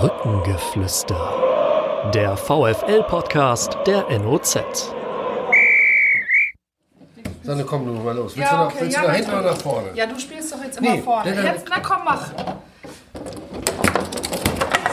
[0.00, 2.10] Brückengeflüster.
[2.12, 4.58] Der VFL-Podcast der NOZ.
[7.42, 8.36] Sanne, komm du mal los.
[8.36, 9.88] Willst Ja, du nach, okay, willst ja, du nach hinten oder nach vorne?
[9.94, 11.30] Ja, du spielst doch jetzt immer Nee, vorne.
[11.34, 11.54] nein, nein.
[11.54, 12.26] Jetzt, na komm, mach.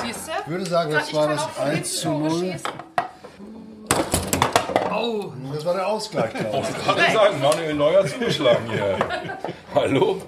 [0.05, 0.31] Siehst du?
[0.41, 2.29] Ich würde sagen, das Ich war das auch von 1 hinten zu Tore 0.
[2.39, 2.71] schießen.
[5.53, 6.85] Das war der Ausgleich, glaube ich.
[6.85, 8.97] gerade sagen, Manuel Neuer zugeschlagen hier.
[9.75, 10.21] Hallo?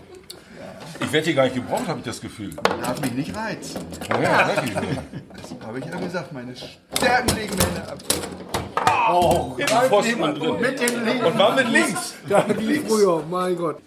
[1.05, 2.49] Ich werde hier gar nicht gebraucht, habe ich das Gefühl.
[2.81, 3.81] Darf mich nicht reizen.
[4.09, 4.73] Ja, wirklich.
[4.73, 7.99] Das habe ich ja gesagt, meine Stärken liegen mir in der Ab
[9.57, 10.61] Im Pfosten und drin.
[10.61, 11.25] Mit den Linken.
[11.25, 12.15] Und war mit links.
[12.57, 13.77] Wie früher, mein Gott.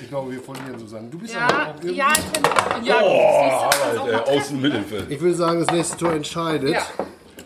[0.00, 1.08] Ich glaube, wir verlieren, Susanne.
[1.10, 1.94] Du bist aber Ja, auch irgendwie...
[1.94, 2.42] ja, ich bin.
[2.84, 5.10] Ja, Oh, Harald, äh, auch mal außen Mittelfeld.
[5.10, 6.70] Ich würde sagen, das nächste Tor entscheidet.
[6.70, 6.82] Ja.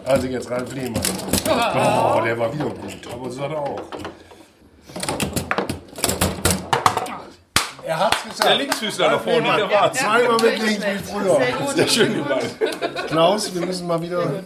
[0.04, 1.02] Also jetzt Ralf Lehmann.
[1.46, 3.08] Oh, der war wieder gut.
[3.12, 3.80] Aber Susanne auch.
[7.86, 8.58] Er hat's Der gesagt.
[8.58, 11.36] Linksfüßler da vorne, der war Zweimal mit links wie früher.
[11.36, 11.76] Sehr gut.
[11.76, 13.06] Sehr schön gemeint.
[13.06, 14.42] Klaus, wir müssen mal wieder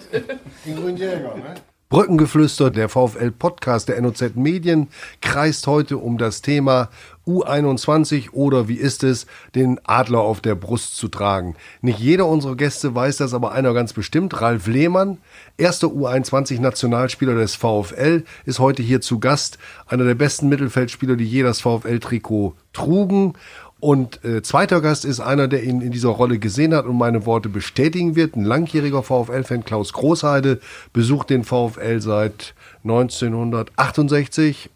[0.66, 1.54] in Grünjäger, ne?
[1.90, 4.86] Brückengeflüster, der VfL-Podcast der NOZ Medien,
[5.20, 6.88] kreist heute um das Thema
[7.26, 11.56] U21 oder wie ist es, den Adler auf der Brust zu tragen.
[11.82, 14.40] Nicht jeder unserer Gäste weiß das, aber einer ganz bestimmt.
[14.40, 15.18] Ralf Lehmann,
[15.56, 19.58] erster U21-Nationalspieler des VfL, ist heute hier zu Gast.
[19.88, 23.34] Einer der besten Mittelfeldspieler, die je das VfL-Trikot trugen.
[23.80, 27.24] Und äh, zweiter Gast ist einer, der ihn in dieser Rolle gesehen hat und meine
[27.24, 28.36] Worte bestätigen wird.
[28.36, 30.60] Ein langjähriger VfL-Fan, Klaus Großheide,
[30.92, 34.68] besucht den VfL seit 1968,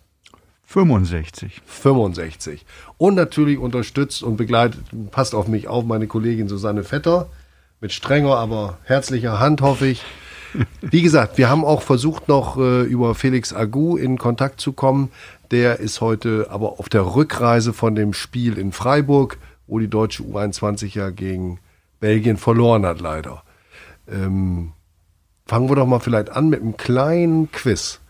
[0.64, 1.60] 65.
[1.66, 2.64] 65.
[2.96, 7.28] Und natürlich unterstützt und begleitet, passt auf mich auf, meine Kollegin Susanne Vetter.
[7.80, 10.02] Mit strenger, aber herzlicher Hand, hoffe ich.
[10.80, 15.10] Wie gesagt, wir haben auch versucht, noch äh, über Felix Agu in Kontakt zu kommen.
[15.50, 20.22] Der ist heute aber auf der Rückreise von dem Spiel in Freiburg, wo die deutsche
[20.22, 21.58] U21 ja gegen
[22.00, 23.42] Belgien verloren hat, leider.
[24.10, 24.72] Ähm,
[25.46, 28.00] fangen wir doch mal vielleicht an mit einem kleinen Quiz.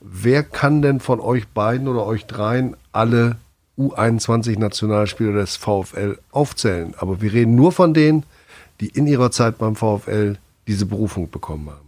[0.00, 3.36] Wer kann denn von euch beiden oder euch dreien alle
[3.78, 6.94] U21-Nationalspieler des VfL aufzählen?
[6.98, 8.24] Aber wir reden nur von denen,
[8.80, 10.36] die in ihrer Zeit beim VfL
[10.66, 11.85] diese Berufung bekommen haben.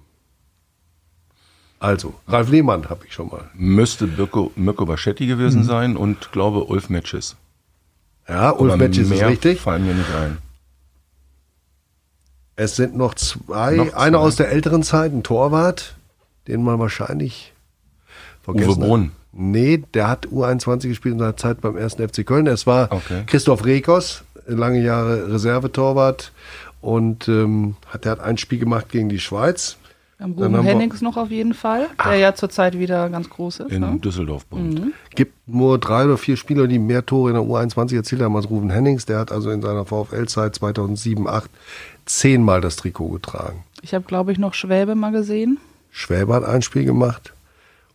[1.81, 3.45] Also, Ralf Lehmann habe ich schon mal.
[3.55, 7.37] Müsste Mirko, Mirko Baschetti gewesen sein und glaube Ulf Matches.
[8.29, 9.61] Ja, Ulf Metsch ist richtig.
[9.61, 10.39] fallen mir nicht ein.
[12.57, 13.77] Es sind noch zwei.
[13.77, 13.97] Noch zwei.
[13.97, 15.95] Einer aus der älteren Zeit, ein Torwart,
[16.49, 17.53] den man wahrscheinlich
[18.43, 19.05] vergessen Uwe Brunn.
[19.05, 19.11] hat.
[19.33, 21.95] Nee, der hat U21 gespielt in seiner Zeit beim 1.
[21.95, 22.47] FC Köln.
[22.49, 23.23] Es war Okay.
[23.27, 26.33] Christoph Rekos, lange Jahre Reservetorwart.
[26.81, 29.77] Und ähm, hat, der hat ein Spiel gemacht gegen die Schweiz.
[30.21, 33.71] Ruben haben wir- Hennings noch auf jeden Fall, der ja zurzeit wieder ganz groß ist.
[33.73, 33.99] In Ne?
[34.01, 34.45] Düsseldorf.
[34.51, 34.93] Mhm.
[35.15, 38.51] Gibt nur drei oder vier Spieler, die mehr Tore in der U21 erzielt haben als
[38.51, 39.07] Ruven Hennings.
[39.07, 41.51] Der hat also in seiner VfL-Zeit 2007, 2008
[42.07, 43.63] zehnmal das Trikot getragen.
[43.83, 45.59] Ich habe, glaube ich, noch Schwäbe mal gesehen.
[45.91, 47.33] Schwäbe hat ein Spiel gemacht.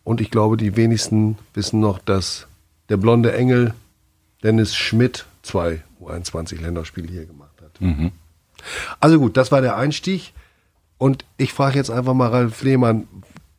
[0.05, 2.47] Und ich glaube, die wenigsten wissen noch, dass
[2.89, 3.73] der blonde Engel
[4.43, 7.71] Dennis Schmidt zwei U21-Länderspiele hier gemacht hat.
[8.99, 10.33] Also gut, das war der Einstieg.
[11.03, 13.09] Und ich frage jetzt einfach mal Ralf Lehmann,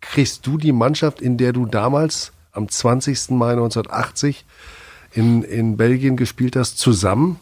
[0.01, 3.33] kriegst du die Mannschaft, in der du damals am 20.
[3.33, 4.47] Mai 1980
[5.13, 7.39] in, in Belgien gespielt hast, zusammen?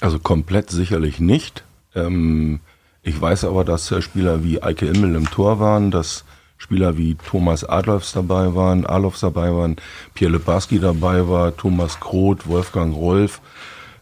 [0.00, 1.64] Also komplett sicherlich nicht.
[1.96, 2.60] Ähm,
[3.02, 6.24] ich weiß aber, dass äh, Spieler wie Eike Immel im Tor waren, dass
[6.56, 9.74] Spieler wie Thomas Adolfs dabei waren, Adolfs dabei waren,
[10.14, 13.40] Pierre Lebarski dabei war, Thomas Kroth, Wolfgang Rolf,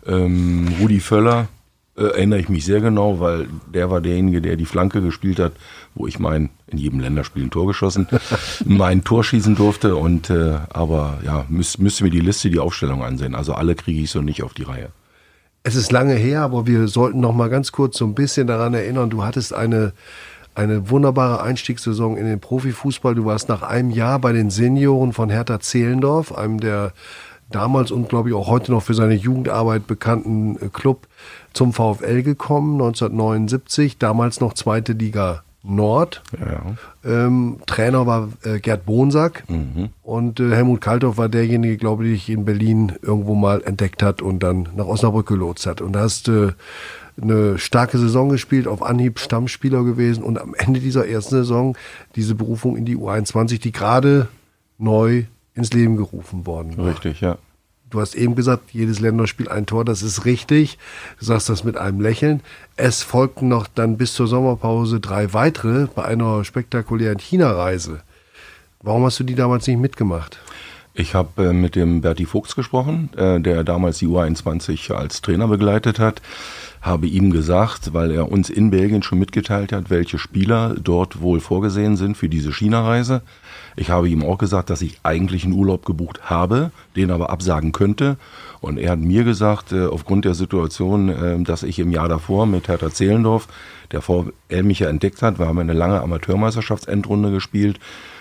[0.07, 1.49] ähm, Rudi Völler.
[1.97, 5.53] Äh, erinnere ich mich sehr genau, weil der war derjenige, der die Flanke gespielt hat,
[5.95, 8.09] wo ich mein, in jedem Länderspiel ein Tor geschossen,
[8.65, 9.95] mein Tor schießen durfte.
[9.97, 13.35] Und äh, aber ja, müsst, müsste mir die Liste, die Aufstellung ansehen.
[13.35, 14.89] Also alle kriege ich so nicht auf die Reihe.
[15.63, 18.75] Es ist lange her, aber wir sollten noch mal ganz kurz so ein bisschen daran
[18.75, 19.09] erinnern.
[19.09, 19.93] Du hattest eine,
[20.55, 23.15] eine wunderbare Einstiegssaison in den Profifußball.
[23.15, 26.93] Du warst nach einem Jahr bei den Senioren von Hertha Zehlendorf, einem der
[27.51, 31.07] damals und glaube ich auch heute noch für seine Jugendarbeit bekannten äh, Club,
[31.53, 36.23] zum VfL gekommen, 1979, damals noch zweite Liga Nord.
[36.39, 36.75] Ja.
[37.11, 39.45] Ähm, Trainer war äh, Gerd Bonsack
[40.03, 44.43] und äh, Helmut Kalthoff war derjenige, glaube ich, in Berlin irgendwo mal entdeckt hat und
[44.43, 45.81] dann nach Osnabrück gelotst hat.
[45.81, 46.53] Und da hast äh,
[47.21, 51.77] eine starke Saison gespielt, auf Anhieb Stammspieler gewesen und am Ende dieser ersten Saison
[52.15, 54.29] diese Berufung in die U21, die gerade
[54.79, 55.25] neu
[55.55, 56.87] ins Leben gerufen worden war.
[56.87, 57.39] Richtig, ja.
[57.91, 60.79] Du hast eben gesagt, jedes Länderspiel ein Tor, das ist richtig.
[61.21, 62.41] Du sagst das mit einem Lächeln.
[62.77, 68.01] Es folgten noch dann bis zur Sommerpause drei weitere bei einer spektakulären China-Reise.
[68.83, 70.41] Warum hast du die damals nicht mitgemacht?
[70.93, 75.49] Ich habe äh, mit dem Berti Fuchs gesprochen, äh, der damals die U21 als Trainer
[75.49, 76.23] begleitet hat.
[76.85, 81.41] Habe ihm gesagt, weil er uns in Belgien schon mitgeteilt hat, welche Spieler dort wohl
[81.41, 83.23] vorgesehen sind für diese China-Reise.
[83.75, 87.73] Ich habe ihm auch gesagt, dass ich eigentlich einen Urlaub gebucht habe, den aber absagen
[87.73, 88.19] könnte.
[88.61, 92.45] Und er hat mir gesagt, äh, aufgrund der Situation, äh, dass ich im Jahr davor
[92.45, 93.49] mit Hertha Zehlendorf,
[93.91, 97.81] der VfL mich ja entdeckt hat, wir haben eine lange Amateurmeisterschaftsendrunde gespielt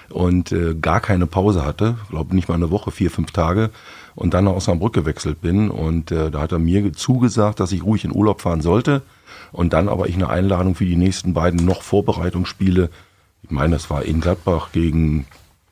[0.10, 3.72] und äh, gar keine Pause hatte, glaube nicht mal eine Woche, vier, fünf Tage
[4.16, 5.70] und dann nach Osnabrück gewechselt bin.
[5.70, 9.02] Und äh, da hat er mir zugesagt, dass ich ruhig in Urlaub fahren sollte.
[9.52, 12.90] Und dann aber ich eine Einladung für die nächsten beiden noch Vorbereitungsspiele,
[13.44, 15.26] ich meine, das war in Gladbach gegen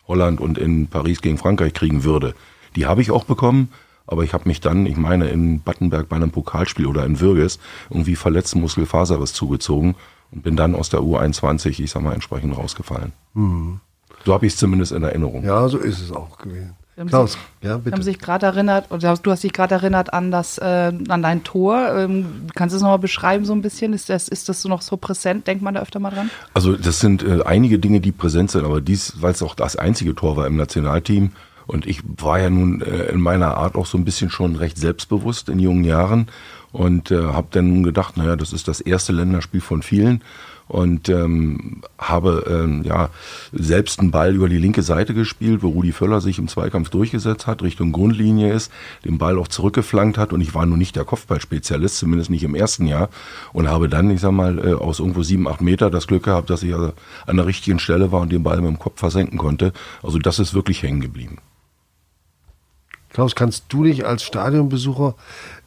[0.08, 2.36] Holland und in Paris gegen Frankreich kriegen würde.
[2.76, 3.70] Die habe ich auch bekommen,
[4.06, 7.60] aber ich habe mich dann, ich meine, in Battenberg bei einem Pokalspiel oder in Würges
[7.90, 9.96] irgendwie verletzt Muskelfaserriss zugezogen
[10.32, 13.14] und bin dann aus der U21, ich sag mal, entsprechend rausgefallen.
[14.26, 15.44] So habe ich es zumindest in Erinnerung.
[15.44, 16.76] Ja, so ist es auch gewesen.
[16.96, 18.04] Wir haben Klaus, sich- ja, Wir haben bitte.
[18.04, 21.96] sich gerade erinnert, oder du hast dich gerade erinnert an das, äh, an dein Tor.
[21.98, 23.94] Ähm, kannst du es nochmal beschreiben so ein bisschen?
[23.94, 25.48] Ist das, ist das so noch so präsent?
[25.48, 26.30] Denkt man da öfter mal dran?
[26.54, 29.78] Also das sind äh, einige Dinge, die präsent sind, aber dies, weil es auch das
[29.78, 31.32] einzige Tor war im Nationalteam.
[31.68, 34.78] Und ich war ja nun äh, in meiner Art auch so ein bisschen schon recht
[34.78, 36.28] selbstbewusst in jungen Jahren
[36.74, 40.22] und äh, habe dann nun gedacht, naja, das ist das erste Länderspiel von vielen
[40.72, 43.10] und ähm, habe ähm, ja
[43.52, 47.46] selbst einen Ball über die linke Seite gespielt, wo Rudi Völler sich im Zweikampf durchgesetzt
[47.46, 48.72] hat, Richtung Grundlinie ist,
[49.04, 52.56] den Ball auch zurückgeflankt hat und ich war nun nicht der Kopfballspezialist, zumindest nicht im
[52.56, 53.10] ersten Jahr
[53.52, 56.50] und habe dann, ich sag mal, äh, aus irgendwo sieben, acht Meter das Glück gehabt,
[56.50, 56.94] dass ich also
[57.28, 59.74] an der richtigen Stelle war und den Ball mit dem Kopf versenken konnte.
[60.02, 61.40] Also das ist wirklich hängen geblieben.
[63.10, 65.16] Klaus, kannst du dich als Stadionbesucher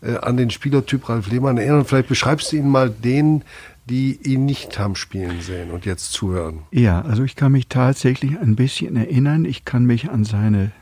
[0.00, 1.84] äh, an den Spielertyp Ralf Lehmann erinnern?
[1.84, 3.44] Vielleicht beschreibst du ihn mal denen,
[3.86, 6.60] die ihn nicht haben spielen sehen und jetzt zuhören.
[6.70, 9.44] Ja, also ich kann mich tatsächlich ein bisschen erinnern.
[9.44, 10.72] Ich kann mich an seine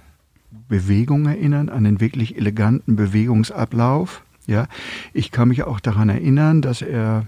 [0.68, 4.22] Bewegung erinnern, an den wirklich eleganten Bewegungsablauf.
[4.46, 4.66] Ja,
[5.12, 7.26] ich kann mich auch daran erinnern, dass er,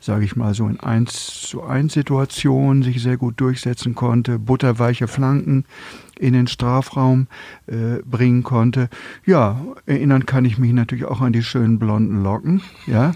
[0.00, 5.08] sage ich mal, so in 1 zu 1 Situationen sich sehr gut durchsetzen konnte, butterweiche
[5.08, 5.64] Flanken
[6.18, 7.26] in den Strafraum
[7.66, 8.88] äh, bringen konnte.
[9.24, 13.12] Ja, erinnern kann ich mich natürlich auch an die schönen blonden Locken, ja,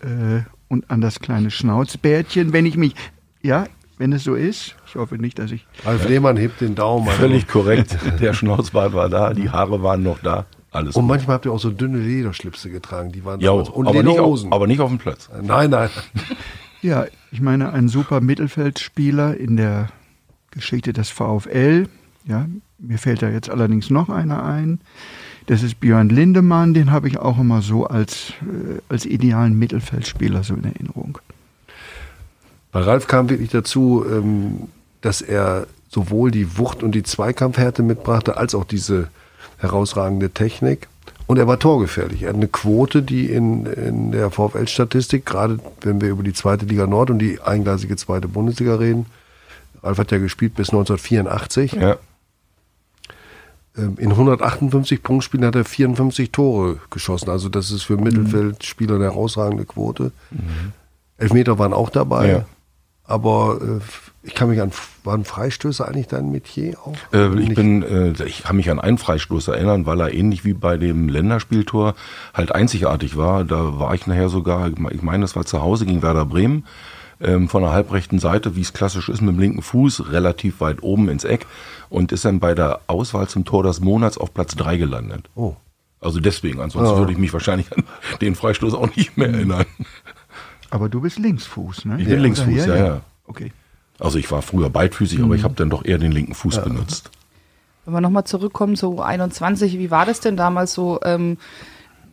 [0.00, 0.42] äh,
[0.72, 2.94] und an das kleine Schnauzbärtchen, wenn ich mich,
[3.42, 3.66] ja,
[3.98, 4.74] wenn es so ist.
[4.86, 5.66] Ich hoffe nicht, dass ich.
[5.84, 7.06] Ralf Lehmann hebt den Daumen.
[7.08, 7.98] Völlig korrekt.
[8.20, 10.96] Der Schnauzbart war da, die Haare waren noch da, alles.
[10.96, 11.10] Und gut.
[11.10, 13.68] manchmal habt ihr auch so dünne Lederschlipse getragen, die waren ja, damals.
[13.68, 14.52] Und aber, nicht auf, Lederhosen.
[14.52, 15.28] aber nicht auf dem Platz.
[15.42, 15.90] Nein, nein.
[16.80, 19.90] Ja, ich meine, ein super Mittelfeldspieler in der
[20.50, 21.86] Geschichte des VfL.
[22.24, 22.46] Ja,
[22.78, 24.80] mir fällt da jetzt allerdings noch einer ein.
[25.46, 30.42] Das ist Björn Lindemann, den habe ich auch immer so als, äh, als idealen Mittelfeldspieler
[30.44, 31.18] so in Erinnerung.
[32.70, 34.68] Bei Ralf kam wirklich dazu, ähm,
[35.00, 39.08] dass er sowohl die Wucht und die Zweikampfhärte mitbrachte, als auch diese
[39.58, 40.88] herausragende Technik.
[41.26, 42.22] Und er war torgefährlich.
[42.22, 46.66] Er hat eine Quote, die in, in der VfL-Statistik, gerade wenn wir über die zweite
[46.66, 49.06] Liga Nord und die eingleisige zweite Bundesliga reden,
[49.82, 51.72] Ralf hat ja gespielt bis 1984.
[51.72, 51.96] Ja.
[53.76, 57.30] Ähm, In 158 Punktspielen hat er 54 Tore geschossen.
[57.30, 60.12] Also das ist für Mittelfeldspieler eine herausragende Quote.
[61.16, 62.28] Elfmeter waren auch dabei.
[62.30, 62.44] Ja.
[63.04, 63.80] Aber äh,
[64.22, 64.70] ich kann mich an,
[65.04, 66.94] waren Freistöße eigentlich dein Metier auch?
[67.12, 70.54] Äh, ich bin, äh, ich kann mich an einen Freistoß erinnern, weil er ähnlich wie
[70.54, 71.94] bei dem Länderspieltor
[72.32, 73.44] halt einzigartig war.
[73.44, 76.64] Da war ich nachher sogar, ich meine, das war zu Hause gegen Werder Bremen,
[77.22, 80.82] ähm, von der halbrechten Seite, wie es klassisch ist, mit dem linken Fuß relativ weit
[80.82, 81.46] oben ins Eck
[81.88, 85.28] und ist dann bei der Auswahl zum Tor des Monats auf Platz drei gelandet.
[85.34, 85.54] Oh.
[86.00, 86.98] Also deswegen, ansonsten Ja.
[86.98, 87.84] würde ich mich wahrscheinlich an
[88.20, 89.64] den Freistoß auch nicht mehr erinnern.
[90.70, 92.00] Aber du bist Linksfuß, ne?
[92.00, 93.00] Ich bin Linksfuß, ja, ja.
[93.26, 93.52] Okay.
[94.00, 97.10] Also ich war früher beidfüßig, aber ich habe dann doch eher den linken Fuß benutzt.
[97.84, 100.98] Wenn wir nochmal zurückkommen zu 21, wie war das denn damals so?
[101.04, 101.36] Ähm,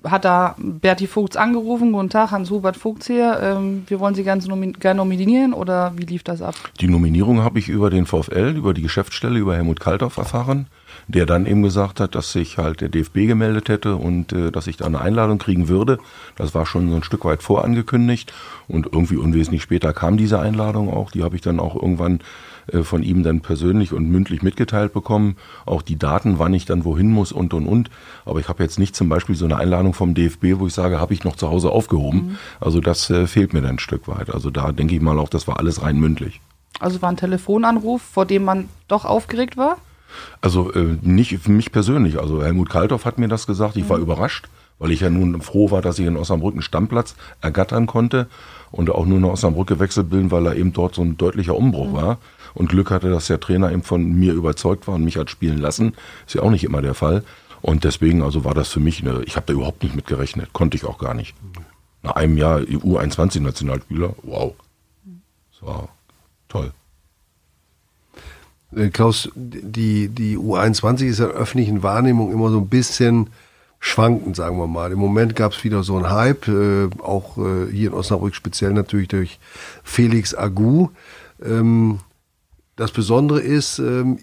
[0.04, 4.48] hat da Berti Vogts angerufen, guten Tag, Hans-Hubert Vogts hier, ähm, wir wollen Sie ganz
[4.48, 6.56] nomi gerne nominieren oder wie lief das ab?
[6.80, 10.68] Die Nominierung habe ich über den VfL, über die Geschäftsstelle, über Helmut Kalthoff erfahren,
[11.08, 14.68] der dann eben gesagt hat, dass sich halt der DFB gemeldet hätte und äh, dass
[14.68, 15.98] ich da eine Einladung kriegen würde.
[16.36, 18.32] Das war schon so ein Stück weit vorangekündigt
[18.68, 21.12] und irgendwie unwesentlich später kam diese Einladung auch.
[21.12, 22.20] Die habe ich dann auch irgendwann
[22.84, 25.38] von ihm dann persönlich und mündlich mitgeteilt bekommen.
[25.66, 27.90] Auch die Daten, wann ich dann wohin muss und und und.
[28.26, 31.00] Aber ich habe jetzt nicht zum Beispiel so eine Einladung vom DFB, wo ich sage,
[31.00, 32.38] habe ich noch zu Hause aufgehoben.
[32.60, 34.34] Also das äh, fehlt mir dann ein Stück weit.
[34.34, 36.42] Also da denke ich mal auch, das war alles rein mündlich.
[36.80, 39.78] Also war ein Telefonanruf, vor dem man doch aufgeregt war?
[40.42, 42.20] Also äh, nicht für mich persönlich.
[42.20, 43.76] Also Helmut Kalthoff hat mir das gesagt.
[43.76, 44.48] Ich war überrascht,
[44.80, 48.28] weil ich ja nun froh war, dass ich in Osnabrück einen Stammplatz ergattern konnte
[48.72, 51.94] und auch nur nach Osnabrück gewechselt bin, weil er eben dort so ein deutlicher Umbruch
[51.94, 52.18] war.
[52.54, 55.58] Und Glück hatte, dass der Trainer eben von mir überzeugt war und mich hat spielen
[55.58, 55.94] lassen.
[56.26, 57.24] Ist ja auch nicht immer der Fall.
[57.62, 60.54] Und deswegen, also war das für mich eine, ich habe da überhaupt nicht mit gerechnet,
[60.54, 61.36] konnte ich auch gar nicht.
[62.04, 64.54] Nach einem Jahr U21-Nationalspieler, wow.
[65.52, 65.90] Das war
[66.48, 66.72] toll.
[68.76, 73.30] Äh, Klaus, die, die U21 ist in der öffentlichen Wahrnehmung immer so ein bisschen
[73.80, 74.92] schwankend, sagen wir mal.
[74.92, 78.74] Im Moment gab es wieder so einen Hype, äh, auch äh, hier in Osnabrück speziell
[78.74, 79.40] natürlich durch
[79.84, 80.90] Felix Agu.
[81.44, 82.00] Ähm,
[82.80, 84.20] das Besondere ist, ähm,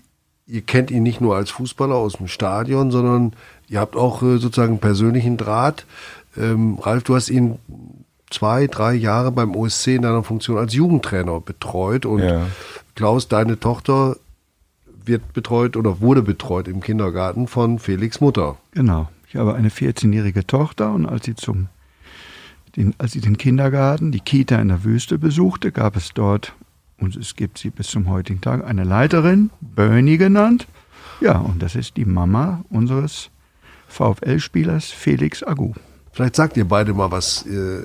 [0.46, 3.34] ihr kennt ihn nicht nur als Fußballer aus dem Stadion, sondern
[3.68, 5.84] ihr habt auch äh, sozusagen einen persönlichen Draht.
[6.38, 7.58] Ähm, Ralf, du hast ihn
[8.30, 12.46] zwei, drei Jahre beim OSC in deiner Funktion als Jugendtrainer betreut und Ja.
[12.94, 14.16] Klaus, deine Tochter
[15.04, 18.56] wird betreut oder wurde betreut im Kindergarten von Felix Mutter.
[18.72, 19.10] Genau.
[19.28, 21.68] Ich habe eine 14-jährige Tochter und als sie zum
[22.74, 26.54] den, als sie den Kindergarten, die Kita in der Wüste besuchte, gab es dort,
[26.98, 30.66] und es gibt sie bis zum heutigen Tag, eine Leiterin, Bernie genannt.
[31.20, 33.30] Ja, und das ist die Mama unseres
[33.88, 35.72] VfL-Spielers Felix Agu.
[36.12, 37.82] Vielleicht sagt ihr beide mal was äh,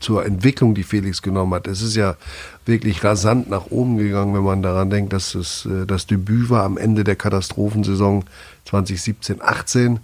[0.00, 1.66] zur Entwicklung, die Felix genommen hat.
[1.66, 2.16] Es ist ja
[2.64, 6.64] wirklich rasant nach oben gegangen, wenn man daran denkt, dass es äh, das Debüt war
[6.64, 8.24] am Ende der Katastrophensaison
[8.66, 9.98] 2017-18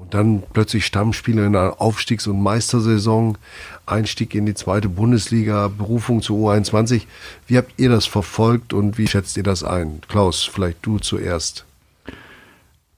[0.00, 3.36] und dann plötzlich Stammspieler in einer Aufstiegs- und Meistersaison,
[3.84, 7.02] Einstieg in die zweite Bundesliga, Berufung zur U21.
[7.46, 10.00] Wie habt ihr das verfolgt und wie schätzt ihr das ein?
[10.08, 11.66] Klaus, vielleicht du zuerst.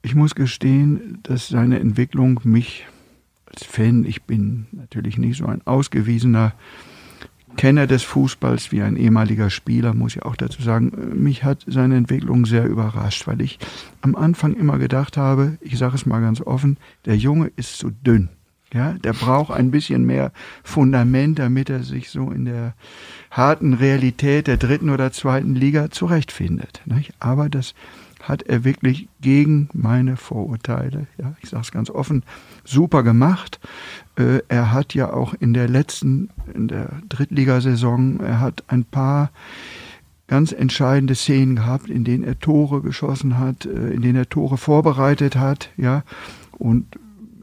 [0.01, 2.85] Ich muss gestehen, dass seine Entwicklung mich
[3.45, 6.53] als Fan, ich bin natürlich nicht so ein ausgewiesener
[7.57, 11.95] Kenner des Fußballs wie ein ehemaliger Spieler, muss ich auch dazu sagen, mich hat seine
[11.95, 13.59] Entwicklung sehr überrascht, weil ich
[14.01, 17.89] am Anfang immer gedacht habe, ich sage es mal ganz offen, der Junge ist zu
[17.89, 18.29] dünn.
[18.73, 20.31] Ja, der braucht ein bisschen mehr
[20.63, 22.73] Fundament, damit er sich so in der
[23.29, 26.81] harten Realität der dritten oder zweiten Liga zurechtfindet.
[26.85, 27.13] Nicht?
[27.19, 27.75] Aber das
[28.23, 32.23] hat er wirklich gegen meine Vorurteile, ja, ich sage es ganz offen,
[32.63, 33.59] super gemacht.
[34.15, 39.31] Äh, er hat ja auch in der letzten, in der Drittligasaison, er hat ein paar
[40.27, 44.57] ganz entscheidende Szenen gehabt, in denen er Tore geschossen hat, äh, in denen er Tore
[44.57, 46.03] vorbereitet hat, ja.
[46.57, 46.85] Und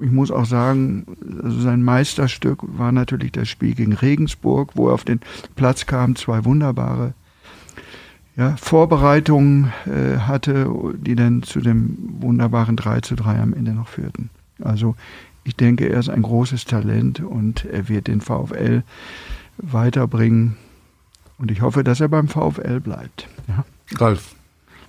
[0.00, 1.06] ich muss auch sagen,
[1.42, 5.20] also sein Meisterstück war natürlich das Spiel gegen Regensburg, wo er auf den
[5.56, 7.12] Platz kam, zwei wunderbare
[8.36, 13.88] ja, Vorbereitungen äh, hatte, die dann zu dem wunderbaren 3 zu 3 am Ende noch
[13.88, 14.30] führten.
[14.62, 14.96] Also
[15.44, 18.82] ich denke, er ist ein großes Talent und er wird den VfL
[19.58, 20.56] weiterbringen.
[21.38, 23.26] Und ich hoffe, dass er beim VfL bleibt.
[23.48, 23.64] Ja.
[23.96, 24.34] Ralf,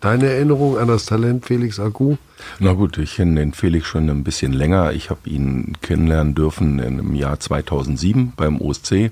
[0.02, 2.18] deine Erinnerung an das Talent Felix Agu?
[2.60, 4.92] Na gut, ich kenne den Felix schon ein bisschen länger.
[4.92, 9.12] Ich habe ihn kennenlernen dürfen im Jahr 2007 beim OSC.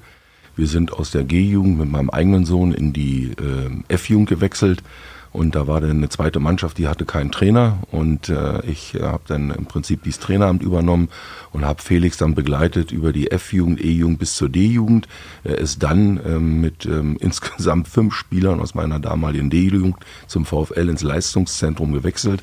[0.57, 4.83] Wir sind aus der G-Jugend mit meinem eigenen Sohn in die äh, F-Jugend gewechselt
[5.31, 9.03] und da war dann eine zweite Mannschaft, die hatte keinen Trainer und äh, ich äh,
[9.03, 11.09] habe dann im Prinzip dieses Traineramt übernommen
[11.51, 15.07] und habe Felix dann begleitet über die F-Jugend, E-Jugend bis zur D-Jugend.
[15.43, 20.89] Er ist dann ähm, mit ähm, insgesamt fünf Spielern aus meiner damaligen D-Jugend zum VfL
[20.89, 22.41] ins Leistungszentrum gewechselt.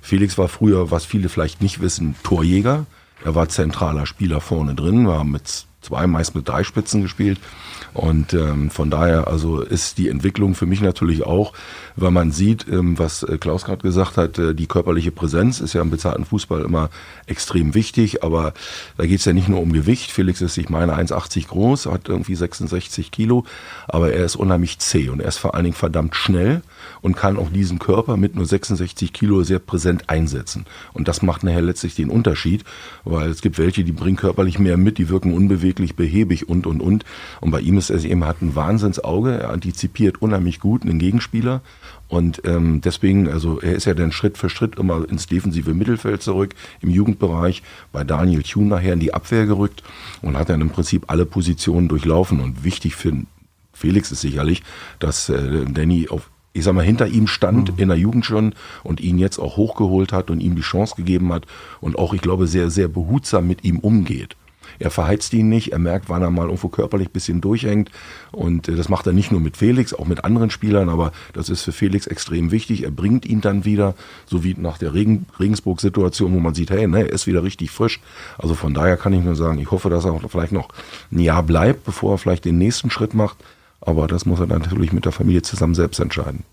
[0.00, 2.86] Felix war früher, was viele vielleicht nicht wissen, Torjäger.
[3.24, 7.38] Er war zentraler Spieler vorne drin, war mit zwei, meist mit drei Spitzen gespielt.
[7.94, 11.52] Und ähm, von daher also ist die Entwicklung für mich natürlich auch,
[11.94, 15.74] weil man sieht, ähm, was äh, Klaus gerade gesagt hat, äh, die körperliche Präsenz ist
[15.74, 16.90] ja im bezahlten Fußball immer
[17.26, 18.52] extrem wichtig, aber
[18.96, 20.10] da geht es ja nicht nur um Gewicht.
[20.10, 23.44] Felix ist, ich meine, 1,80 groß, hat irgendwie 66 Kilo,
[23.86, 26.62] aber er ist unheimlich zäh und er ist vor allen Dingen verdammt schnell
[27.04, 30.64] und kann auch diesen Körper mit nur 66 Kilo sehr präsent einsetzen.
[30.94, 32.64] Und das macht nachher letztlich den Unterschied,
[33.04, 36.80] weil es gibt welche, die bringen körperlich mehr mit, die wirken unbeweglich, behäbig und, und,
[36.80, 37.04] und.
[37.42, 41.60] Und bei ihm ist es eben, hat ein Wahnsinnsauge, er antizipiert unheimlich gut einen Gegenspieler.
[42.08, 46.22] Und ähm, deswegen, also er ist ja dann Schritt für Schritt immer ins defensive Mittelfeld
[46.22, 49.82] zurück, im Jugendbereich, bei Daniel Thune nachher in die Abwehr gerückt
[50.22, 52.40] und hat dann im Prinzip alle Positionen durchlaufen.
[52.40, 53.12] Und wichtig für
[53.74, 54.62] Felix ist sicherlich,
[55.00, 59.00] dass äh, Danny auf ich sag mal, hinter ihm stand in der Jugend schon und
[59.00, 61.46] ihn jetzt auch hochgeholt hat und ihm die Chance gegeben hat
[61.80, 64.36] und auch, ich glaube, sehr, sehr behutsam mit ihm umgeht.
[64.78, 67.90] Er verheizt ihn nicht, er merkt, wann er mal irgendwo körperlich ein bisschen durchhängt.
[68.32, 71.48] Und äh, das macht er nicht nur mit Felix, auch mit anderen Spielern, aber das
[71.48, 72.84] ist für Felix extrem wichtig.
[72.84, 73.94] Er bringt ihn dann wieder,
[74.26, 77.70] so wie nach der Regen, Regensburg-Situation, wo man sieht, hey, ne, er ist wieder richtig
[77.70, 78.00] frisch.
[78.38, 80.68] Also von daher kann ich nur sagen, ich hoffe, dass er vielleicht noch
[81.12, 83.36] ein Jahr bleibt, bevor er vielleicht den nächsten Schritt macht.
[83.86, 86.44] Aber das muss er dann natürlich mit der Familie zusammen selbst entscheiden.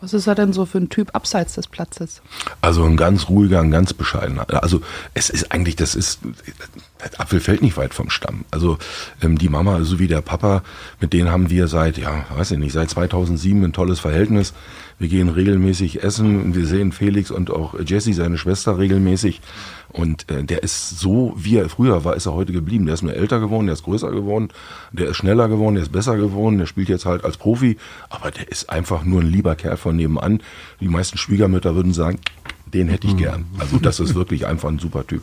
[0.00, 2.20] Was ist er denn so für ein Typ abseits des Platzes?
[2.60, 4.46] Also ein ganz ruhiger, ein ganz bescheidener.
[4.62, 4.82] Also
[5.14, 6.20] es ist eigentlich, das ist,
[7.12, 8.44] der Apfel fällt nicht weit vom Stamm.
[8.50, 8.78] Also
[9.22, 10.62] ähm, die Mama sowie der Papa,
[11.00, 14.54] mit denen haben wir seit, ja, weiß ich nicht, seit 2007 ein tolles Verhältnis.
[14.98, 19.40] Wir gehen regelmäßig essen und wir sehen Felix und auch Jessie, seine Schwester, regelmäßig.
[19.88, 22.86] Und äh, der ist so, wie er früher war, ist er heute geblieben.
[22.86, 24.48] Der ist nur älter geworden, der ist größer geworden,
[24.92, 27.76] der ist schneller geworden, der ist besser geworden, der spielt jetzt halt als Profi.
[28.08, 30.40] Aber der ist einfach nur ein lieber Kerl von nebenan.
[30.80, 32.18] Die meisten Schwiegermütter würden sagen,
[32.66, 33.46] den hätte ich gern.
[33.58, 35.22] Also das ist wirklich einfach ein super Typ.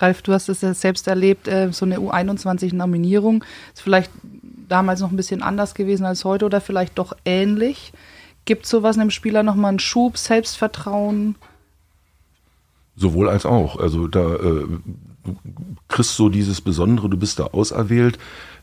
[0.00, 4.10] Ralf, du hast es ja selbst erlebt, äh, so eine U21-Nominierung ist vielleicht
[4.68, 7.92] damals noch ein bisschen anders gewesen als heute oder vielleicht doch ähnlich.
[8.44, 11.36] Gibt sowas einem Spieler nochmal einen Schub, Selbstvertrauen?
[12.96, 13.78] Sowohl als auch.
[13.78, 14.66] Also da äh,
[15.24, 15.36] du
[15.88, 18.18] kriegst so dieses Besondere, du bist da auserwählt,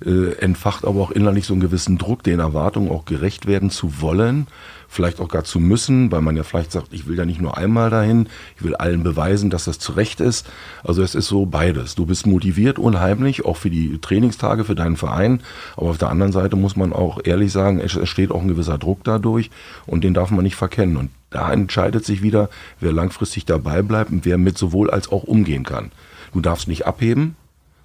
[0.05, 4.01] äh, entfacht aber auch innerlich so einen gewissen Druck, den Erwartungen auch gerecht werden zu
[4.01, 4.47] wollen,
[4.87, 7.57] vielleicht auch gar zu müssen, weil man ja vielleicht sagt, ich will ja nicht nur
[7.57, 10.47] einmal dahin, ich will allen beweisen, dass das zurecht ist.
[10.83, 11.95] Also es ist so beides.
[11.95, 15.41] Du bist motiviert unheimlich, auch für die Trainingstage, für deinen Verein,
[15.75, 18.77] aber auf der anderen Seite muss man auch ehrlich sagen, es steht auch ein gewisser
[18.77, 19.49] Druck dadurch
[19.85, 20.97] und den darf man nicht verkennen.
[20.97, 25.23] Und da entscheidet sich wieder, wer langfristig dabei bleibt und wer mit sowohl als auch
[25.23, 25.91] umgehen kann.
[26.33, 27.35] Du darfst nicht abheben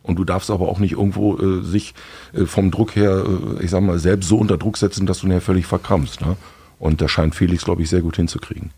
[0.02, 1.94] und du darfst aber auch nicht irgendwo äh, sich
[2.32, 3.25] äh, vom Druck her,
[3.59, 6.21] äh, ich sag mal, selbst so unter Druck setzen, dass du nachher völlig verkrampfst.
[6.21, 6.37] Ne?
[6.82, 8.72] Und da scheint Felix, glaube ich, sehr gut hinzukriegen.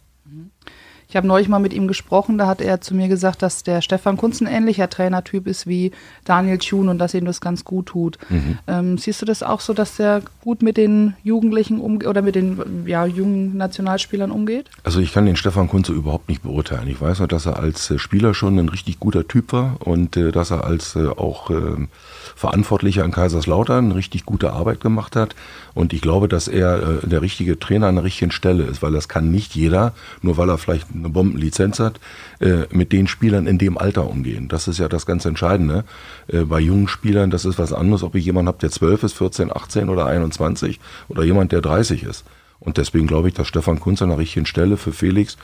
[1.09, 3.81] Ich habe neulich mal mit ihm gesprochen, da hat er zu mir gesagt, dass der
[3.81, 5.93] Stefan Kunz ein ähnlicher Trainertyp ist wie
[6.25, 8.19] Daniel Thun und dass ihm das ganz gut tut.
[8.29, 8.59] Mhm.
[8.67, 12.85] Ähm, siehst du das auch so, dass der gut mit den Jugendlichen oder mit den
[12.87, 14.69] ja, jungen Nationalspielern umgeht?
[14.83, 16.89] Also ich kann den Stefan Kunze überhaupt nicht beurteilen.
[16.89, 20.17] Ich weiß nur, dass er als äh, Spieler schon ein richtig guter Typ war und
[20.17, 21.87] äh, dass er als äh, auch äh,
[22.35, 25.35] Verantwortlicher in Kaiserslautern richtig gute Arbeit gemacht hat.
[25.75, 28.93] Und ich glaube, dass er äh, der richtige Trainer an der richtigen Stelle ist, weil
[28.93, 32.01] das kann nicht jeder, nur weil er vielleicht eine Bombenlizenz hat,
[32.41, 34.49] äh, mit den Spielern in dem Alter umgehen.
[34.49, 35.85] Das ist ja das ganz Entscheidende.
[36.29, 39.13] Äh, bei jungen Spielern, das ist was anderes, ob ich jemanden habe, der 12 ist,
[39.15, 42.25] 14, 18 oder 21 oder jemand, der 30 ist.
[42.61, 45.37] Und deswegen glaube ich, dass Stefan Kunz an der richtigen Stelle für Felix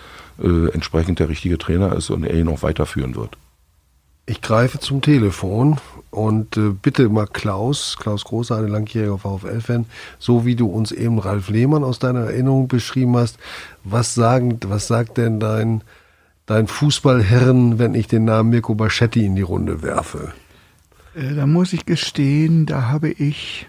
[0.42, 3.36] äh, entsprechend der richtige Trainer ist und er ihn auch weiterführen wird.
[4.30, 5.78] Ich greife zum Telefon
[6.12, 9.86] und äh, bitte mal Klaus, Klaus Große, ein langjähriger VfL-Fan,
[10.20, 13.38] so wie du uns eben Ralf Lehmann aus deiner Erinnerung beschrieben hast,
[13.82, 15.82] was, sagen, was sagt denn dein,
[16.46, 20.32] dein Fußballhirn, wenn ich den Namen Mirko Baschetti in die Runde werfe?
[21.16, 23.66] Äh, Da muss ich gestehen, da habe ich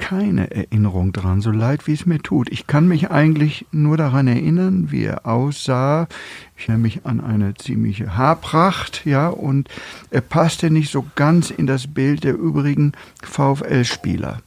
[0.00, 2.50] keine Erinnerung dran, so leid wie es mir tut.
[2.50, 6.08] Ich kann mich eigentlich nur daran erinnern, wie er aussah.
[6.56, 9.68] Ich erinnere mich an eine ziemliche Haarpracht, ja, und
[10.10, 14.40] er passte nicht so ganz in das Bild der übrigen VfL-Spieler.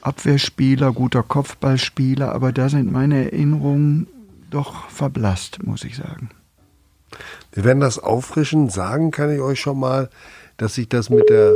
[0.00, 4.06] Abwehrspieler, guter Kopfballspieler, aber da sind meine Erinnerungen
[4.50, 6.30] doch verblasst, muss ich sagen.
[7.52, 8.70] Wir werden das auffrischen.
[8.70, 10.08] Sagen kann ich euch schon mal,
[10.56, 11.52] dass sich das mit der,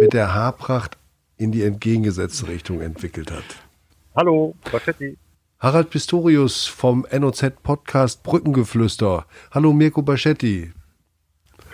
[0.00, 0.96] mit der Haarpracht
[1.40, 3.44] in die entgegengesetzte Richtung entwickelt hat.
[4.14, 5.16] Hallo, Baschetti.
[5.58, 9.24] Harald Pistorius vom NOZ-Podcast Brückengeflüster.
[9.50, 10.72] Hallo Mirko Baschetti.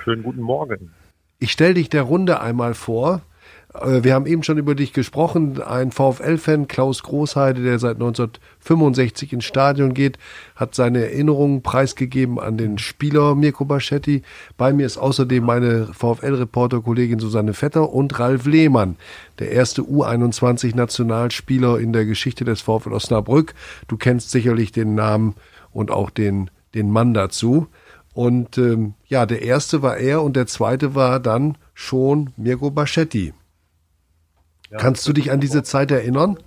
[0.05, 0.93] Schönen guten Morgen.
[1.41, 3.23] Ich stelle dich der Runde einmal vor.
[3.75, 5.61] Äh, Wir haben eben schon über dich gesprochen.
[5.63, 10.19] Ein VfL-Fan, Klaus Großheide, der seit 1965 ins Stadion geht,
[10.55, 14.23] hat seine Erinnerungen preisgegeben an den Spieler Mirko Baschetti.
[14.57, 18.97] Bei mir ist außerdem meine VfL-Reporter-Kollegin Susanne Vetter und Ralf Lehmann,
[19.39, 23.55] der erste U21-Nationalspieler in der Geschichte des VfL Osnabrück.
[23.89, 25.35] Du kennst sicherlich den Namen
[25.73, 27.69] und auch den, den Mann dazu.
[28.15, 33.35] Und ähm, ja, der erste war er und der zweite war dann schon Mirko Baschetti.
[34.77, 36.39] Ja, Kannst du dich an diese Zeit erinnern?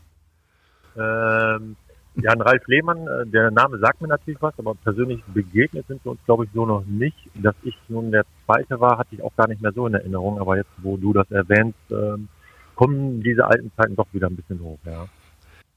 [0.96, 1.76] Ähm,
[2.16, 6.04] ja, an Ralf Lehmann, äh, der Name sagt mir natürlich was, aber persönlich begegnet sind
[6.06, 7.18] wir uns, glaube ich, so noch nicht.
[7.36, 10.40] Dass ich nun der Zweite war, hatte ich auch gar nicht mehr so in Erinnerung.
[10.40, 12.28] Aber jetzt, wo du das erwähnst, ähm,
[12.76, 15.08] kommen diese alten Zeiten doch wieder ein bisschen hoch, ja.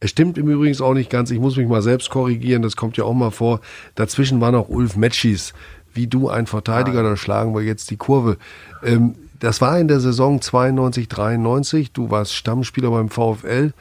[0.00, 1.30] Es stimmt im Übrigen auch nicht ganz.
[1.30, 2.62] Ich muss mich mal selbst korrigieren.
[2.62, 3.60] Das kommt ja auch mal vor.
[3.94, 5.54] Dazwischen war noch Ulf Metschis.
[5.94, 8.36] Wie du ein Verteidiger, da schlagen wir jetzt die Kurve.
[8.82, 11.92] Ähm, das war in der Saison 92, 93.
[11.92, 13.72] Du warst Stammspieler beim VfL.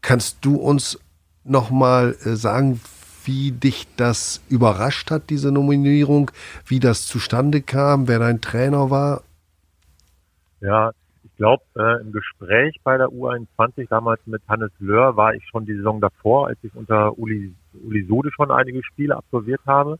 [0.00, 0.98] Kannst du uns
[1.44, 2.80] noch mal äh, sagen,
[3.26, 6.30] wie dich das überrascht hat, diese Nominierung,
[6.64, 9.22] wie das zustande kam, wer dein Trainer war?
[10.60, 15.46] Ja, ich glaube, äh, im Gespräch bei der U21 damals mit Hannes Löhr war ich
[15.50, 19.98] schon die Saison davor, als ich unter Uli, Uli Sode schon einige Spiele absolviert habe.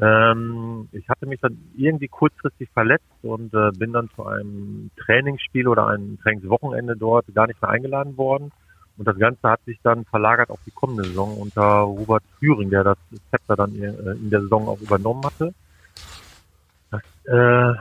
[0.00, 5.68] Ähm, ich hatte mich dann irgendwie kurzfristig verletzt und äh, bin dann zu einem Trainingsspiel
[5.68, 8.52] oder einem Trainingswochenende dort gar nicht mehr eingeladen worden.
[8.98, 12.84] Und das Ganze hat sich dann verlagert auf die kommende Saison unter Robert Thüring, der
[12.84, 12.98] das
[13.30, 15.54] Zepter dann äh, in der Saison auch übernommen hatte.
[16.90, 17.74] Das äh,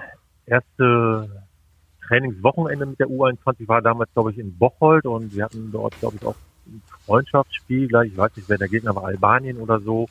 [0.45, 1.29] erste
[2.07, 6.17] Trainingswochenende mit der U21 war damals, glaube ich, in Bocholt und wir hatten dort, glaube
[6.17, 6.35] ich, auch
[7.05, 8.11] Freundschaftsspiel gleich.
[8.11, 10.07] Ich weiß nicht, wer der Gegner war, Albanien oder so.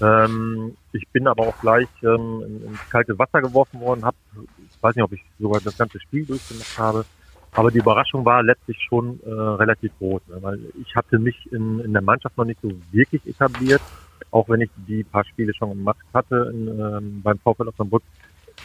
[0.00, 4.96] Ähm, ich bin aber auch gleich ähm, ins kalte Wasser geworfen worden, hab, ich weiß
[4.96, 7.04] nicht, ob ich sogar das ganze Spiel durchgemacht habe.
[7.52, 10.38] Aber die Überraschung war letztlich schon äh, relativ groß, ne?
[10.40, 13.80] weil ich hatte mich in, in der Mannschaft noch nicht so wirklich etabliert,
[14.32, 18.02] auch wenn ich die paar Spiele schon gemacht hatte in, ähm, beim VfL Osnabrück.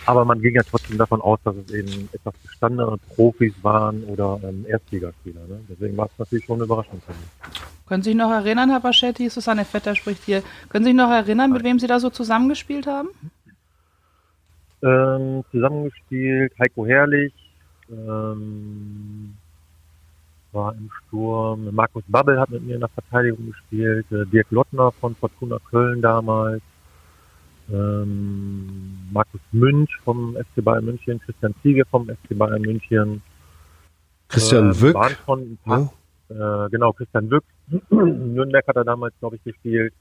[0.06, 4.40] Aber man ging ja trotzdem davon aus, dass es eben etwas gestandenere Profis waren oder
[4.44, 5.42] ähm, Erstligaspieler.
[5.48, 5.60] Ne?
[5.70, 7.60] Deswegen war es natürlich schon eine Überraschung für mich.
[7.88, 11.12] Können Sie sich noch erinnern, Herr Baschetti, Susanne Vetter spricht hier, können Sie sich noch
[11.12, 13.10] erinnern, mit wem Sie da so zusammengespielt haben?
[14.82, 17.34] Ähm, zusammengespielt, Heiko Herrlich,
[17.92, 19.36] ähm,
[20.52, 24.92] war im Sturm, Markus Babbel hat mit mir in der Verteidigung gespielt, äh, Dirk Lottner
[24.92, 26.62] von Fortuna Köln damals,
[27.72, 33.22] ähm, Markus Münch vom FC Bayern München, Christian Ziege vom FC Bayern München.
[34.28, 34.96] Christian äh, Wück.
[34.96, 35.94] Waren von ein paar,
[36.30, 37.44] äh, genau, Christian Wück.
[37.90, 39.94] Nürnberg hat er damals, glaube ich, gespielt.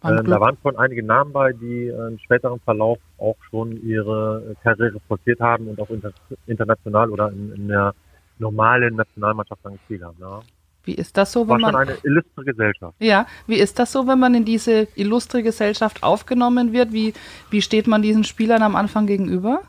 [0.00, 3.72] Wann Ähm, da waren schon einige Namen bei, die äh, im späteren Verlauf auch schon
[3.82, 6.12] ihre äh, Karriere forciert haben und auch inter
[6.46, 7.94] international oder in, in der
[8.38, 10.16] normalen Nationalmannschaft dann gespielt haben.
[10.20, 10.40] Ja.
[10.86, 12.94] Wie ist das so, wenn man eine illustre Gesellschaft.
[13.00, 16.92] ja, wie ist das so, wenn man in diese illustre Gesellschaft aufgenommen wird?
[16.92, 17.12] Wie,
[17.50, 19.62] wie steht man diesen Spielern am Anfang gegenüber?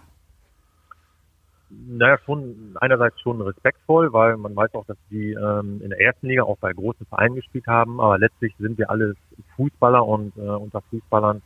[1.69, 6.27] Naja, schon einerseits schon respektvoll, weil man weiß auch, dass die ähm, in der ersten
[6.27, 9.15] Liga auch bei großen Vereinen gespielt haben, aber letztlich sind wir alle
[9.55, 11.41] Fußballer und äh, unter Fußballern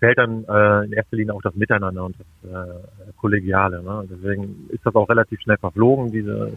[0.00, 3.82] zählt dann äh, in erster Linie auch das Miteinander und das äh, Kollegiale.
[3.82, 4.08] Ne?
[4.10, 6.52] Deswegen ist das auch relativ schnell verflogen, diese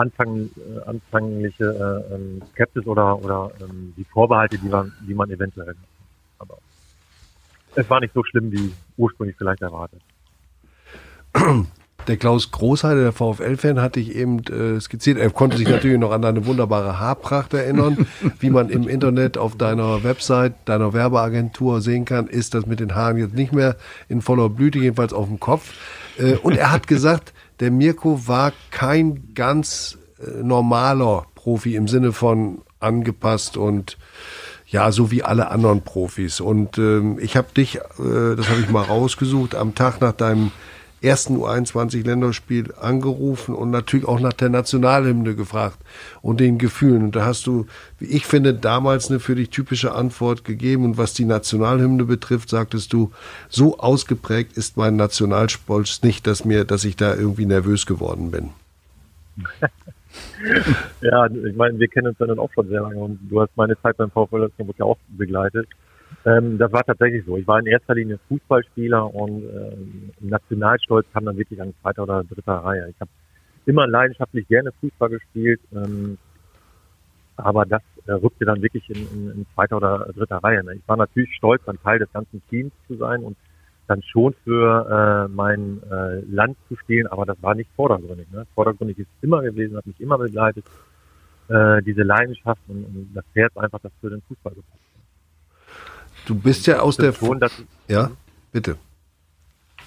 [0.00, 1.64] Anfang, äh, anfängliche
[2.10, 5.76] äh, ähm, Skepsis oder, oder ähm, die Vorbehalte, die man, die man eventuell hat.
[6.38, 6.58] Aber
[7.74, 10.00] es war nicht so schlimm, wie ursprünglich vielleicht erwartet.
[12.06, 15.18] Der Klaus Großheide, der VfL-Fan, hatte ich eben äh, skizziert.
[15.18, 18.06] Er konnte sich natürlich noch an deine wunderbare Haarpracht erinnern.
[18.40, 22.94] Wie man im Internet auf deiner Website, deiner Werbeagentur sehen kann, ist das mit den
[22.94, 23.76] Haaren jetzt nicht mehr
[24.08, 25.74] in voller Blüte, jedenfalls auf dem Kopf.
[26.18, 32.12] Äh, und er hat gesagt, der Mirko war kein ganz äh, normaler Profi im Sinne
[32.12, 33.98] von angepasst und
[34.66, 36.40] ja, so wie alle anderen Profis.
[36.40, 40.52] Und ähm, ich habe dich, äh, das habe ich mal rausgesucht, am Tag nach deinem
[41.02, 45.78] ersten U21-Länderspiel angerufen und natürlich auch nach der Nationalhymne gefragt
[46.20, 47.04] und den Gefühlen.
[47.04, 47.66] Und da hast du,
[47.98, 50.84] wie ich finde, damals eine für dich typische Antwort gegeben.
[50.84, 53.12] Und was die Nationalhymne betrifft, sagtest du,
[53.48, 58.50] so ausgeprägt ist mein Nationalstolz nicht, dass mir, dass ich da irgendwie nervös geworden bin.
[61.00, 63.56] Ja, ich meine, wir kennen uns ja dann auch schon sehr lange und du hast
[63.56, 65.68] meine Zeit beim VfL Osnabrück ja auch begleitet.
[66.24, 67.36] Ähm, das war tatsächlich so.
[67.36, 72.24] Ich war in erster Linie Fußballspieler und ähm, Nationalstolz kam dann wirklich an zweiter oder
[72.24, 72.88] dritter Reihe.
[72.90, 73.10] Ich habe
[73.66, 76.18] immer leidenschaftlich gerne Fußball gespielt, ähm,
[77.36, 80.62] aber das äh, rückte dann wirklich in, in, in zweiter oder dritter Reihe.
[80.64, 80.74] Ne?
[80.74, 83.36] Ich war natürlich stolz, ein Teil des ganzen Teams zu sein und
[83.86, 88.30] dann schon für äh, mein äh, Land zu spielen, aber das war nicht vordergründig.
[88.30, 88.46] Ne?
[88.54, 90.64] Vordergründig ist immer gewesen, hat mich immer begleitet,
[91.48, 94.89] äh, diese Leidenschaft und, und das Herz einfach, das für den Fußball gepasst.
[96.26, 97.12] Du bist ja aus der.
[97.12, 97.52] Schon, dass,
[97.88, 98.10] Ja,
[98.52, 98.76] bitte.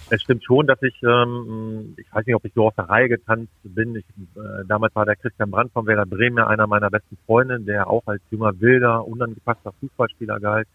[0.10, 3.10] es stimmt schon, dass ich, ähm, ich weiß nicht, ob ich so aus der Reihe
[3.10, 3.96] getanzt bin.
[3.96, 7.88] Ich, äh, damals war der Christian Brandt von Werder Bremen einer meiner besten Freunde, der
[7.88, 10.68] auch als junger, wilder, unangepasster Fußballspieler galt,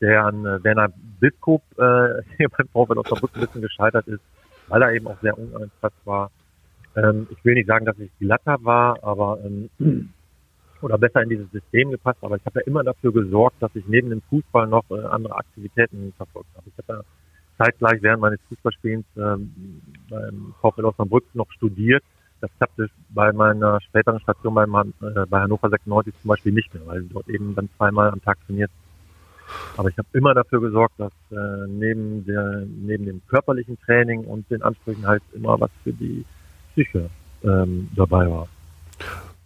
[0.00, 4.22] der an äh, Werner Biskop äh, hier beim VfL Osnabrück ein bisschen gescheitert ist,
[4.68, 6.30] weil er eben auch sehr unangepasst war.
[6.96, 10.10] Ähm, ich will nicht sagen, dass ich glatter war, aber ähm,
[10.82, 13.86] oder besser in dieses System gepasst, aber ich habe ja immer dafür gesorgt, dass ich
[13.86, 16.68] neben dem Fußball noch äh, andere Aktivitäten verfolgt habe.
[16.68, 17.04] Ich habe ja
[17.64, 19.52] zeitgleich während meines Fußballspielens ähm,
[20.08, 22.02] beim VfL Osnabrück noch studiert.
[22.40, 26.86] Das klappte bei meiner späteren Station beim, äh, bei Hannover 96 zum Beispiel nicht mehr,
[26.86, 28.70] weil dort eben dann zweimal am Tag trainiert.
[29.76, 34.50] Aber ich habe immer dafür gesorgt, dass äh, neben, der, neben dem körperlichen Training und
[34.50, 36.24] den Ansprüchen halt immer was für die
[36.72, 37.10] Psyche
[37.42, 38.48] ähm, dabei war.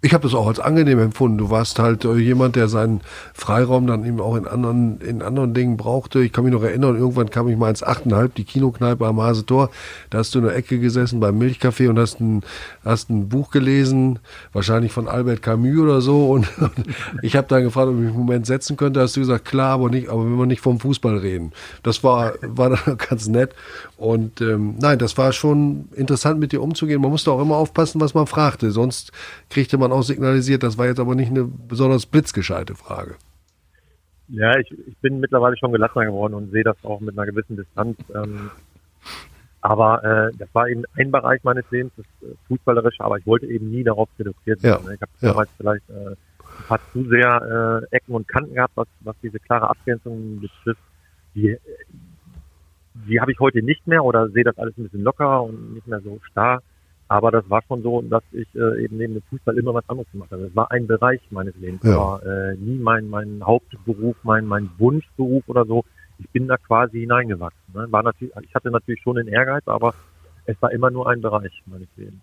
[0.05, 1.39] Ich habe das auch als angenehm empfunden.
[1.39, 3.01] Du warst halt äh, jemand, der seinen
[3.33, 6.23] Freiraum dann eben auch in anderen, in anderen Dingen brauchte.
[6.23, 9.71] Ich kann mich noch erinnern, irgendwann kam ich mal ins Achtenhalb, die Kinokneipe am Hasetor.
[10.11, 12.43] Da hast du in der Ecke gesessen beim Milchcafé und hast ein,
[12.85, 14.19] hast ein Buch gelesen,
[14.53, 16.27] wahrscheinlich von Albert Camus oder so.
[16.33, 16.51] Und,
[17.23, 19.01] ich habe dann gefragt, ob ich mich einen Moment setzen könnte.
[19.01, 21.53] Hast du gesagt, klar, aber nicht, aber wenn wir nicht vom Fußball reden.
[21.83, 23.55] Das war, war dann ganz nett.
[23.97, 27.01] Und ähm, nein, das war schon interessant, mit dir umzugehen.
[27.01, 28.71] Man musste auch immer aufpassen, was man fragte.
[28.71, 29.13] Sonst
[29.51, 33.15] kriegte man auch signalisiert, das war jetzt aber nicht eine besonders blitzgescheite Frage.
[34.29, 37.57] Ja, ich, ich bin mittlerweile schon gelassener geworden und sehe das auch mit einer gewissen
[37.57, 37.97] Distanz.
[38.15, 38.51] Ähm,
[39.61, 43.47] Aber äh, das war eben ein Bereich meines Lebens, das äh, Fußballerische, aber ich wollte
[43.47, 44.87] eben nie darauf reduziert Ja, werden.
[44.89, 44.95] ne?
[44.97, 45.29] Ich habe ja.
[45.31, 49.39] damals vielleicht äh, ein paar zu sehr äh, Ecken und Kanten gehabt, was, was diese
[49.39, 50.83] klare Abgrenzung betrifft.
[51.35, 51.57] Die,
[52.95, 55.87] die habe ich heute nicht mehr oder sehe das alles ein bisschen lockerer und nicht
[55.87, 56.63] mehr so starr.
[57.09, 60.11] Aber das war schon so, dass ich äh, eben neben dem Fußball immer was anderes
[60.11, 60.45] gemacht habe.
[60.45, 61.83] Das war ein Bereich meines Lebens.
[61.83, 61.97] Ja.
[61.97, 65.85] War äh, nie mein, mein Hauptberuf, mein, mein Wunschberuf oder so.
[66.19, 67.75] Ich bin da quasi hineingewachsen.
[67.75, 67.87] Ne?
[67.91, 69.95] War natürlich, ich hatte natürlich schon den Ehrgeiz, aber
[70.47, 72.23] es war immer nur ein Bereich meines Lebens.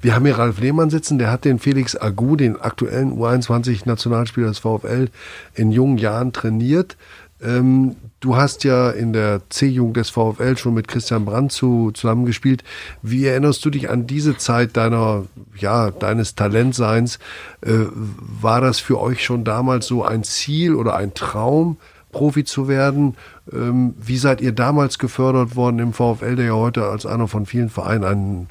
[0.00, 4.58] Wir haben hier Ralf Lehmann sitzen, der hat den Felix Agu, den aktuellen U21-Nationalspieler des
[4.58, 5.08] VfL,
[5.54, 6.98] in jungen Jahren trainiert.
[7.44, 12.64] Ähm, du hast ja in der C-Jugend des VfL schon mit Christian Brandt zu, zusammengespielt.
[13.02, 15.24] Wie erinnerst du dich an diese Zeit deiner,
[15.56, 17.18] ja, deines Talentseins?
[17.60, 21.76] Äh, war das für euch schon damals so ein Ziel oder ein Traum,
[22.12, 23.16] Profi zu werden?
[23.52, 27.44] Ähm, wie seid ihr damals gefördert worden im VfL, der ja heute als einer von
[27.44, 28.48] vielen Vereinen ein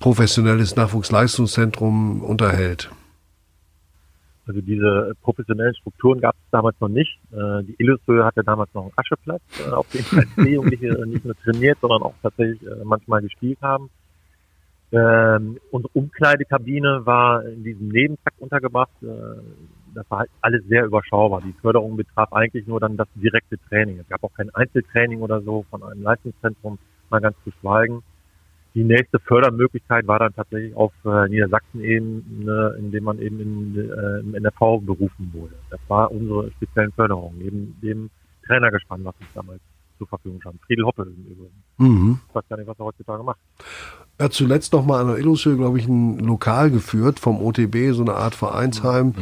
[0.00, 2.90] professionelles Nachwuchsleistungszentrum unterhält?
[4.46, 7.18] Also diese professionellen Strukturen gab es damals noch nicht.
[7.32, 11.36] Äh, die Illuströ hatte damals noch einen Ascheplatz, äh, auf dem als Jugendliche nicht nur
[11.36, 13.88] trainiert, sondern auch tatsächlich äh, manchmal gespielt haben.
[14.90, 18.90] Ähm, unsere Umkleidekabine war in diesem Nebentrakt untergebracht.
[19.02, 19.06] Äh,
[19.94, 21.40] das war halt alles sehr überschaubar.
[21.40, 24.00] Die Förderung betraf eigentlich nur dann das direkte Training.
[24.00, 26.78] Es gab auch kein Einzeltraining oder so von einem Leistungszentrum,
[27.10, 28.02] mal ganz zu schweigen.
[28.74, 34.34] Die nächste Fördermöglichkeit war dann tatsächlich auf äh, Niedersachsen-Ebene, indem man eben in, äh, im
[34.34, 35.54] NRV berufen wurde.
[35.70, 38.10] Das war unsere speziellen Förderung, neben dem
[38.46, 39.60] Trainergespann, was uns damals
[39.98, 40.60] zur Verfügung stand.
[40.66, 41.62] Friedel Hoppe im Übrigen.
[41.78, 42.20] Mhm.
[42.28, 43.38] Ich weiß gar nicht, was er heutzutage macht.
[44.18, 47.92] Er hat zuletzt noch mal an der Illushöhe, glaube ich, ein Lokal geführt vom OTB,
[47.92, 49.14] so eine Art Vereinsheim.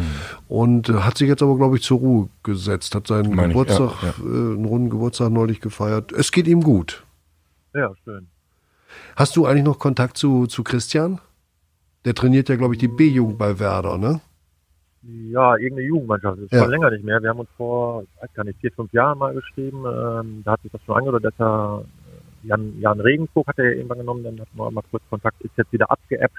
[0.49, 2.95] Und äh, hat sich jetzt aber, glaube ich, zur Ruhe gesetzt.
[2.95, 4.25] Hat seinen Meine ich, Geburtstag, ja, ja.
[4.25, 6.13] Äh, einen runden Geburtstag neulich gefeiert.
[6.13, 7.05] Es geht ihm gut.
[7.75, 8.29] Ja, schön.
[9.21, 11.21] Hast du eigentlich noch Kontakt zu, zu Christian?
[12.07, 14.23] Der trainiert ja, glaube ich, die B-Jugend bei Werder, ne?
[15.31, 16.39] Ja, irgendeine Jugendmannschaft.
[16.39, 16.63] Das ist Ja.
[16.63, 17.21] schon länger nicht mehr.
[17.21, 19.85] Wir haben uns vor, ich weiß gar nicht, vier, fünf Jahren mal geschrieben.
[19.85, 23.67] Ähm, da hat sich das schon angehört, dass er äh, Jan, Jan Regensburg hat er
[23.67, 26.39] ja irgendwann genommen, dann hatten wir mal kurz Kontakt, ist jetzt wieder abgeappt,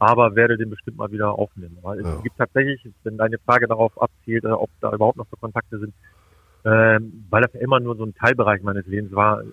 [0.00, 1.78] aber werde den bestimmt mal wieder aufnehmen.
[1.82, 2.16] Weil Ja.
[2.16, 5.78] es gibt tatsächlich, wenn deine Frage darauf abzielt, äh, ob da überhaupt noch so Kontakte
[5.78, 5.94] sind,
[6.64, 9.44] ähm, weil das ja immer nur so ein Teilbereich meines Lebens war, äh,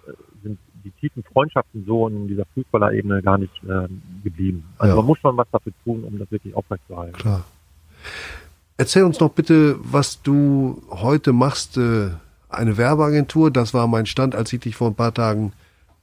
[0.83, 4.63] die tiefen Freundschaften so in dieser Fußballerebene gar nicht ähm, geblieben.
[4.77, 4.95] Also Ja.
[4.97, 7.17] man muss schon was dafür tun, um das wirklich aufrechtzuerhalten.
[7.17, 7.43] Klar.
[8.77, 11.77] Erzähl uns noch bitte, was du heute machst.
[11.77, 12.09] Äh,
[12.49, 15.53] eine Werbeagentur, das war mein Stand, als ich dich vor ein paar Tagen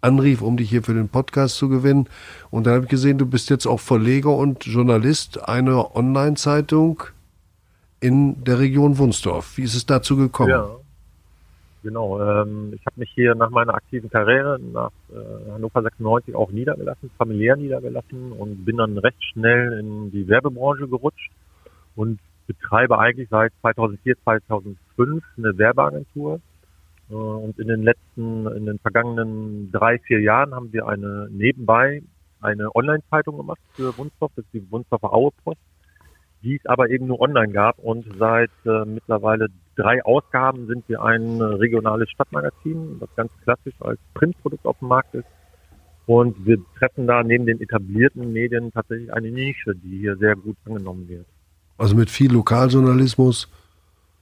[0.00, 2.08] anrief, um dich hier für den Podcast zu gewinnen.
[2.50, 7.02] Und dann habe ich gesehen, du bist jetzt auch Verleger und Journalist einer Online-Zeitung
[7.98, 9.56] in der Region Wunsdorf.
[9.56, 10.50] Wie ist es dazu gekommen?
[10.50, 10.68] Ja,
[11.87, 12.20] genau.
[12.20, 17.11] Ähm, ich habe mich hier nach meiner aktiven Karriere nach äh, Hannover 96 auch niedergelassen,
[17.16, 21.31] familiär niedergelassen und bin dann recht schnell in die Werbebranche gerutscht
[21.94, 26.40] und betreibe eigentlich seit 2004, 2005 eine Werbeagentur.
[27.09, 32.03] Äh, und in den letzten, in den vergangenen drei, vier Jahren haben wir eine nebenbei
[32.40, 35.61] eine Online-Zeitung gemacht für Wunsdorf, das ist die Wunsdorfer Aue Post
[36.46, 37.78] die es aber eben nur online gab.
[37.80, 43.74] Und seit äh, mittlerweile drei Ausgaben sind wir ein äh, regionales Stadtmagazin, das ganz klassisch
[43.80, 45.26] als Printprodukt auf dem Markt ist.
[46.06, 50.56] Und wir treffen da neben den etablierten Medien tatsächlich eine Nische, die hier sehr gut
[50.64, 51.26] angenommen wird.
[51.78, 53.50] Also mit viel Lokaljournalismus.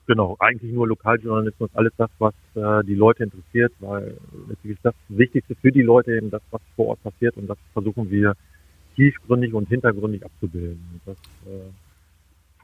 [0.06, 4.16] Genau, eigentlich nur Lokaljournalismus, alles das, was äh, die Leute interessiert, weil
[4.48, 7.58] letztlich ist das Wichtigste für die Leute eben das, was vor Ort passiert und das
[7.74, 8.34] versuchen wir
[8.96, 10.80] tiefgründig und hintergründig abzubilden.
[10.92, 11.70] Und das äh,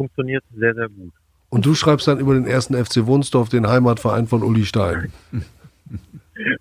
[0.00, 1.12] funktioniert sehr, sehr gut.
[1.50, 5.12] Und du schreibst dann über den ersten FC Wunsdorf, den Heimatverein von Uli Stein.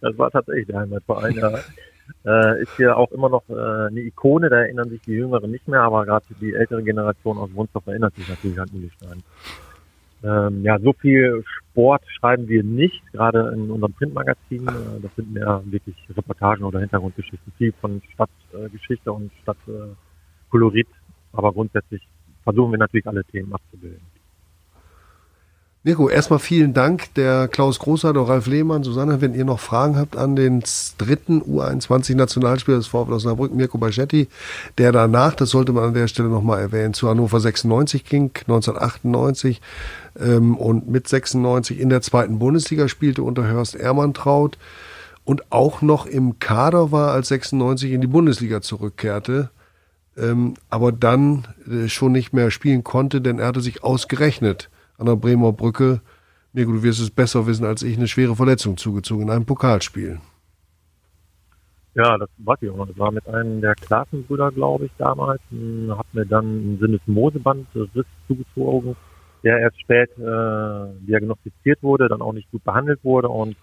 [0.02, 1.36] Das war tatsächlich der Heimatverein.
[1.36, 1.60] Ja.
[2.25, 5.69] Äh, ist hier auch immer noch äh, eine Ikone, da erinnern sich die Jüngeren nicht
[5.69, 9.23] mehr, aber gerade die ältere Generation aus Wunsdorf erinnert sich natürlich an Uli Stein.
[10.21, 14.67] Ähm, ja, so viel Sport schreiben wir nicht, gerade in unserem Printmagazin.
[14.67, 20.89] Äh, das sind mehr wirklich Reportagen oder Hintergrundgeschichten, viel von Stadtgeschichte und Stadtkolorit,
[21.32, 22.06] aber grundsätzlich
[22.43, 24.02] versuchen wir natürlich alle Themen abzubilden.
[25.82, 27.13] Mirko, erstmal vielen Dank.
[27.13, 30.62] Der Klaus Großardt, Ralf Lehmann, Susanne, wenn ihr noch Fragen habt an den
[30.97, 34.28] dritten U21-Nationalspieler des VfL Osnabrück, Mirko Baschetti,
[34.78, 39.62] der danach, das sollte man an der Stelle nochmal erwähnen, zu Hannover 96 ging, 1998
[40.19, 44.58] ähm, und mit 96 in der zweiten Bundesliga spielte unter Hörst Ermantraut
[45.23, 49.49] und auch noch im Kader war, als 96 in die Bundesliga zurückkehrte,
[50.19, 55.05] ähm, aber dann äh, schon nicht mehr spielen konnte, denn er hatte sich ausgerechnet an
[55.05, 56.01] der Bremer Brücke,
[56.53, 60.19] Mirko, du wirst es besser wissen als ich, eine schwere Verletzung zugezogen in einem Pokalspiel.
[61.95, 62.88] Ja, das weiß ich auch noch.
[62.88, 65.41] Das war mit einem der Klassenbrüder, glaube ich, damals.
[65.49, 68.95] Hm, Hab mir dann einen Sinnesmosebandriss zugezogen,
[69.43, 73.55] der erst spät äh, diagnostiziert wurde, dann auch nicht gut behandelt wurde und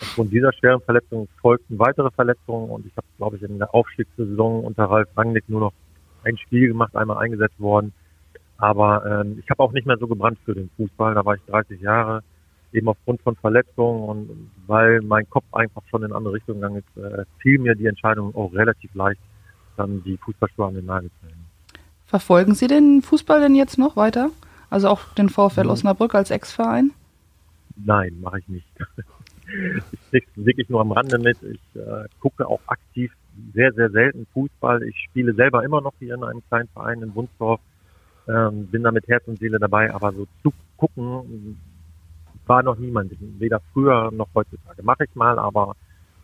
[0.00, 4.64] aufgrund dieser schweren Verletzung folgten weitere Verletzungen und ich habe, glaube ich, in der Aufstiegssaison
[4.64, 5.72] unter Ralf Rangnick nur noch
[6.24, 7.92] ein Spiel gemacht, einmal eingesetzt worden.
[8.58, 11.14] Aber ähm, ich habe auch nicht mehr so gebrannt für den Fußball.
[11.14, 12.22] Da war ich 30 Jahre,
[12.72, 16.82] eben aufgrund von Verletzungen und weil mein Kopf einfach schon in eine andere Richtung gegangen
[16.82, 19.20] ist, äh, fiel mir die Entscheidung auch relativ leicht,
[19.76, 21.44] dann die Fußballschuhe an den Nagel zu hängen.
[22.06, 24.30] Verfolgen Sie den Fußball denn jetzt noch weiter?
[24.70, 26.90] Also auch den VfL Osnabrück als Ex-Verein?
[27.76, 28.66] Nein, mache ich nicht.
[29.92, 31.42] ich krieg's wirklich nur am Rande mit.
[31.42, 33.12] Ich äh, gucke auch aktiv
[33.52, 34.82] sehr, sehr selten Fußball.
[34.84, 37.60] Ich spiele selber immer noch hier in einem kleinen Verein in Wunsdorf.
[38.26, 41.58] Ähm, bin da mit Herz und Seele dabei, aber so zu gucken
[42.46, 43.12] war noch niemand.
[43.38, 44.82] Weder früher noch heutzutage.
[44.82, 45.76] Mache ich mal, aber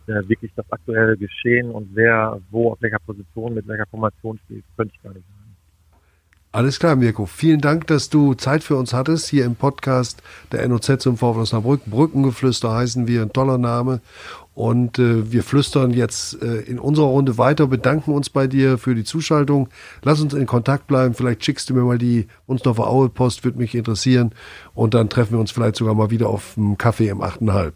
[0.07, 4.63] äh, wirklich das aktuelle Geschehen und wer wo auf welcher Position mit welcher Formation spielt,
[4.75, 5.41] könnte ich gar nicht sagen.
[6.53, 7.27] Alles klar, Mirko.
[7.27, 10.21] Vielen Dank, dass du Zeit für uns hattest hier im Podcast
[10.51, 11.85] der NOZ zum VfL Osnabrück.
[11.85, 14.01] Brückengeflüster heißen wir, ein toller Name.
[14.53, 18.95] Und äh, wir flüstern jetzt äh, in unserer Runde weiter, bedanken uns bei dir für
[18.95, 19.69] die Zuschaltung.
[20.03, 21.13] Lass uns in Kontakt bleiben.
[21.13, 24.31] Vielleicht schickst du mir mal die Wunsdorfer Aue Post, würde mich interessieren.
[24.73, 27.71] Und dann treffen wir uns vielleicht sogar mal wieder auf dem Kaffee im 8,5.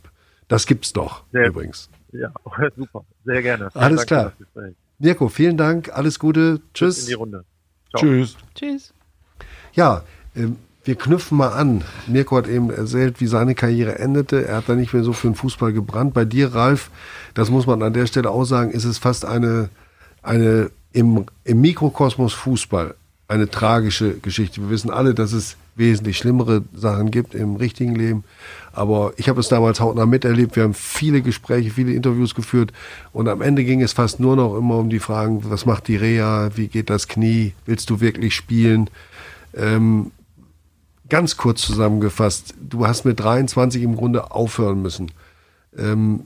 [0.47, 1.89] Das gibt's doch Sehr übrigens.
[2.11, 2.31] Ja,
[2.75, 3.05] super.
[3.23, 3.71] Sehr gerne.
[3.71, 4.73] Vielen Alles Dank klar.
[4.99, 5.91] Mirko, vielen Dank.
[5.93, 6.61] Alles Gute.
[6.73, 6.99] Tschüss.
[6.99, 7.19] In die Tschüss.
[7.19, 7.45] Runde.
[7.89, 8.01] Ciao.
[8.01, 8.37] Tschüss.
[8.53, 8.93] Tschüss.
[9.73, 10.03] Ja,
[10.35, 11.83] ähm, wir knüpfen mal an.
[12.07, 14.47] Mirko hat eben erzählt, wie seine Karriere endete.
[14.47, 16.13] Er hat da nicht mehr so für den Fußball gebrannt.
[16.13, 16.91] Bei dir, Ralf,
[17.33, 19.69] das muss man an der Stelle auch sagen, ist es fast eine,
[20.21, 22.95] eine im, im Mikrokosmos Fußball
[23.27, 24.61] eine tragische Geschichte.
[24.61, 28.23] Wir wissen alle, dass es wesentlich schlimmere Sachen gibt im richtigen Leben.
[28.71, 30.55] Aber ich habe es damals hautnah miterlebt.
[30.55, 32.71] Wir haben viele Gespräche, viele Interviews geführt.
[33.11, 35.95] Und am Ende ging es fast nur noch immer um die Fragen, was macht die
[35.95, 36.51] Reha?
[36.55, 37.53] Wie geht das Knie?
[37.65, 38.89] Willst du wirklich spielen?
[39.55, 40.11] Ähm,
[41.09, 45.11] ganz kurz zusammengefasst, du hast mit 23 im Grunde aufhören müssen.
[45.77, 46.25] Ähm,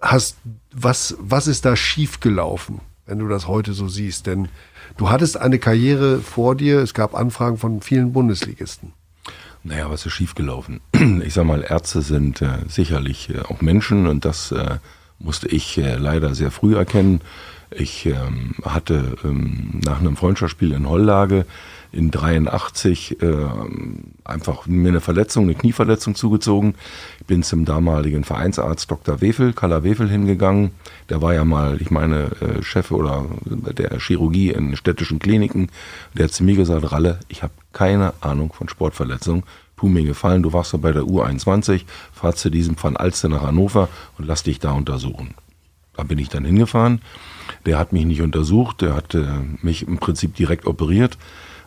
[0.00, 0.36] hast,
[0.72, 4.26] was, was ist da schiefgelaufen, wenn du das heute so siehst?
[4.26, 4.48] Denn
[4.96, 8.92] du hattest eine Karriere vor dir, es gab Anfragen von vielen Bundesligisten.
[9.64, 10.80] Naja, was ist schiefgelaufen?
[11.24, 14.78] Ich sag mal, Ärzte sind äh, sicherlich äh, auch Menschen und das äh,
[15.18, 17.20] musste ich äh, leider sehr früh erkennen.
[17.70, 21.44] Ich ähm, hatte ähm, nach einem Freundschaftsspiel in Hollage
[21.92, 23.34] in 83 äh,
[24.24, 26.74] einfach mir eine Verletzung, eine Knieverletzung zugezogen.
[27.20, 29.20] Ich bin zum damaligen Vereinsarzt Dr.
[29.20, 30.72] Wefel, Karla Wefel hingegangen.
[31.08, 35.70] Der war ja mal, ich meine, äh, Chef oder der Chirurgie in städtischen Kliniken.
[36.14, 39.44] Der hat zu mir gesagt, Ralle, ich habe keine Ahnung von Sportverletzungen.
[39.76, 43.42] Tu mir gefallen, du warst ja bei der U21, fahr zu diesem Van Alster nach
[43.42, 45.34] Hannover und lass dich da untersuchen.
[45.98, 47.02] Da bin ich dann hingefahren.
[47.66, 49.26] Der hat mich nicht untersucht, der hat äh,
[49.62, 51.18] mich im Prinzip direkt operiert.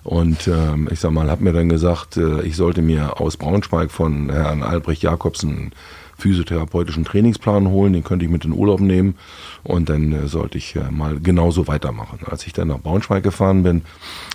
[0.03, 3.91] Und ähm, ich sag mal, hat mir dann gesagt, äh, ich sollte mir aus Braunschweig
[3.91, 5.73] von Herrn Albrecht Jakobsen
[6.21, 9.15] physiotherapeutischen Trainingsplan holen, den könnte ich mit in Urlaub nehmen
[9.63, 12.19] und dann äh, sollte ich äh, mal genauso weitermachen.
[12.25, 13.81] Als ich dann nach Braunschweig gefahren bin,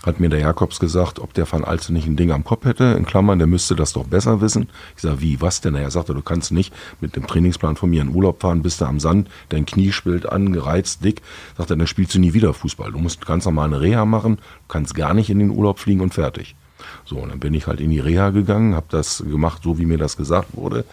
[0.05, 2.85] hat mir der Jakobs gesagt, ob der Van Alste nicht ein Ding am Kopf hätte,
[2.99, 4.69] in Klammern, der müsste das doch besser wissen.
[4.97, 5.75] Ich sage, wie, was denn?
[5.75, 8.85] Er sagte, du kannst nicht mit dem Trainingsplan von mir in Urlaub fahren, bist du
[8.85, 11.23] am Sand, dein Knie schwillt an, gereizt, dick.
[11.57, 12.93] Sagt er, dann spielst du nie wieder Fußball.
[12.93, 16.15] Du musst ganz normal eine Reha machen, kannst gar nicht in den Urlaub fliegen und
[16.15, 16.57] fertig.
[17.05, 19.87] So, und dann bin ich halt in die Reha gegangen, habe das gemacht, so wie
[19.87, 20.85] mir das gesagt wurde.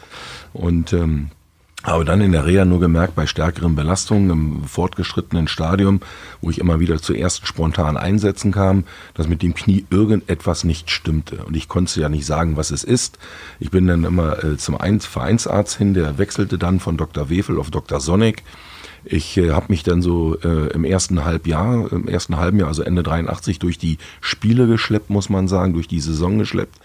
[0.54, 1.32] Und ähm,
[1.84, 6.00] habe dann in der Reha nur gemerkt, bei stärkeren Belastungen im fortgeschrittenen Stadium,
[6.40, 10.90] wo ich immer wieder zu ersten spontanen Einsätzen kam, dass mit dem Knie irgendetwas nicht
[10.90, 11.44] stimmte.
[11.44, 13.20] Und ich konnte ja nicht sagen, was es ist.
[13.60, 17.30] Ich bin dann immer äh, zum Ein Vereinsarzt hin, der wechselte dann von Dr.
[17.30, 18.00] Wefel auf Dr.
[18.00, 18.44] Sonnig.
[19.06, 22.84] Ich äh, habe mich dann so äh, im ersten Halbjahr, im ersten halben Jahr, also
[22.84, 26.80] Ende 83, durch die Spiele geschleppt, muss man sagen, durch die Saison geschleppt.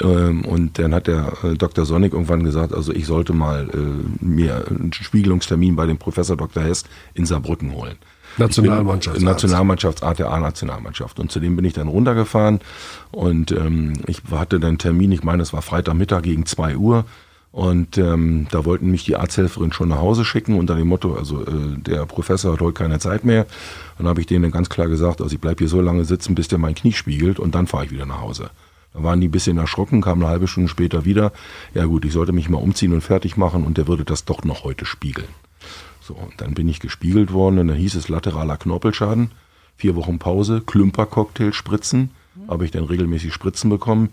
[0.00, 1.84] Ähm, und dann hat der äh, Dr.
[1.84, 6.62] Sonnig irgendwann gesagt, also ich sollte mal äh, mir einen Spiegelungstermin bei dem Professor Dr.
[6.62, 7.96] Hess in Saarbrücken holen.
[8.36, 9.24] Nationalmannschaftsarzt.
[9.24, 11.18] Nationalmannschaftsart der A-Nationalmannschaft.
[11.18, 12.60] Und zu dem bin ich dann runtergefahren
[13.10, 17.04] und ähm, ich hatte dann einen Termin, ich meine, es war Freitagmittag gegen 2 Uhr.
[17.52, 21.42] Und ähm, da wollten mich die Arzthelferin schon nach Hause schicken unter dem Motto, also
[21.44, 23.46] äh, der Professor hat heute keine Zeit mehr.
[23.98, 26.46] Dann habe ich denen ganz klar gesagt, also ich bleibe hier so lange sitzen, bis
[26.46, 28.50] der mein Knie spiegelt und dann fahre ich wieder nach Hause.
[28.94, 31.32] Da waren die ein bisschen erschrocken, kamen eine halbe Stunde später wieder.
[31.74, 34.44] Ja gut, ich sollte mich mal umziehen und fertig machen und der würde das doch
[34.44, 35.28] noch heute spiegeln.
[36.00, 39.32] So, und dann bin ich gespiegelt worden und dann hieß es lateraler Knorpelschaden,
[39.76, 42.10] vier Wochen Pause, Klümpercocktail spritzen,
[42.48, 44.10] habe ich dann regelmäßig Spritzen bekommen,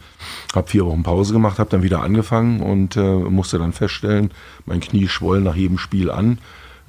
[0.53, 4.31] habe vier Wochen Pause gemacht, habe dann wieder angefangen und äh, musste dann feststellen,
[4.65, 6.39] mein Knie schwoll nach jedem Spiel an.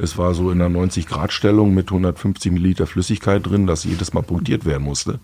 [0.00, 4.64] Es war so in einer 90-Grad-Stellung mit 150 Milliliter Flüssigkeit drin, dass jedes Mal punktiert
[4.64, 5.18] werden musste.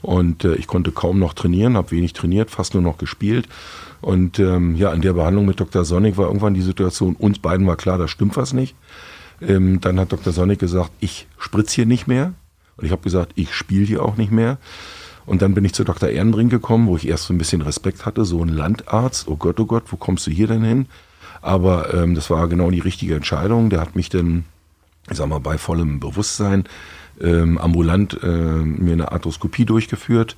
[0.00, 3.48] Und äh, ich konnte kaum noch trainieren, habe wenig trainiert, fast nur noch gespielt.
[4.00, 5.84] Und ähm, ja, in der Behandlung mit Dr.
[5.84, 8.76] Sonic war irgendwann die Situation, uns beiden war klar, da stimmt was nicht.
[9.40, 10.32] Ähm, dann hat Dr.
[10.32, 12.34] Sonic gesagt, ich spritze hier nicht mehr.
[12.76, 14.58] Und ich habe gesagt, ich spiele hier auch nicht mehr.
[15.26, 16.08] Und dann bin ich zu Dr.
[16.08, 19.60] Ehrenbrink gekommen, wo ich erst so ein bisschen Respekt hatte, so ein Landarzt, oh Gott,
[19.60, 20.86] oh Gott, wo kommst du hier denn hin?
[21.40, 23.70] Aber ähm, das war genau die richtige Entscheidung.
[23.70, 24.44] Der hat mich dann,
[25.10, 26.64] ich sag mal, bei vollem Bewusstsein
[27.20, 30.36] ähm, ambulant äh, mir eine Arthroskopie durchgeführt,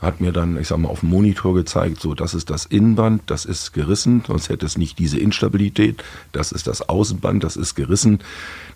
[0.00, 3.22] hat mir dann, ich sag mal, auf dem Monitor gezeigt, so, das ist das Innenband,
[3.26, 7.74] das ist gerissen, sonst hätte es nicht diese Instabilität, das ist das Außenband, das ist
[7.74, 8.18] gerissen,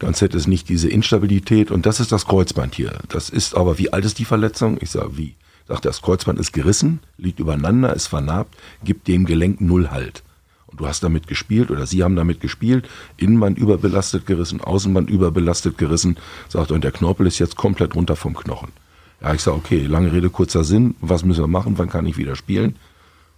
[0.00, 2.98] sonst hätte es nicht diese Instabilität und das ist das Kreuzband hier.
[3.08, 4.78] Das ist aber, wie alt ist die Verletzung?
[4.80, 5.34] Ich sage, wie?
[5.70, 10.24] Sagt, das Kreuzband ist gerissen, liegt übereinander, ist vernarbt, gibt dem Gelenk null Halt.
[10.66, 15.78] Und du hast damit gespielt oder sie haben damit gespielt, Innenband überbelastet gerissen, Außenband überbelastet
[15.78, 16.16] gerissen,
[16.48, 18.72] sagt, und der Knorpel ist jetzt komplett runter vom Knochen.
[19.20, 22.16] Ja, ich sage, okay, lange Rede, kurzer Sinn, was müssen wir machen, wann kann ich
[22.16, 22.74] wieder spielen?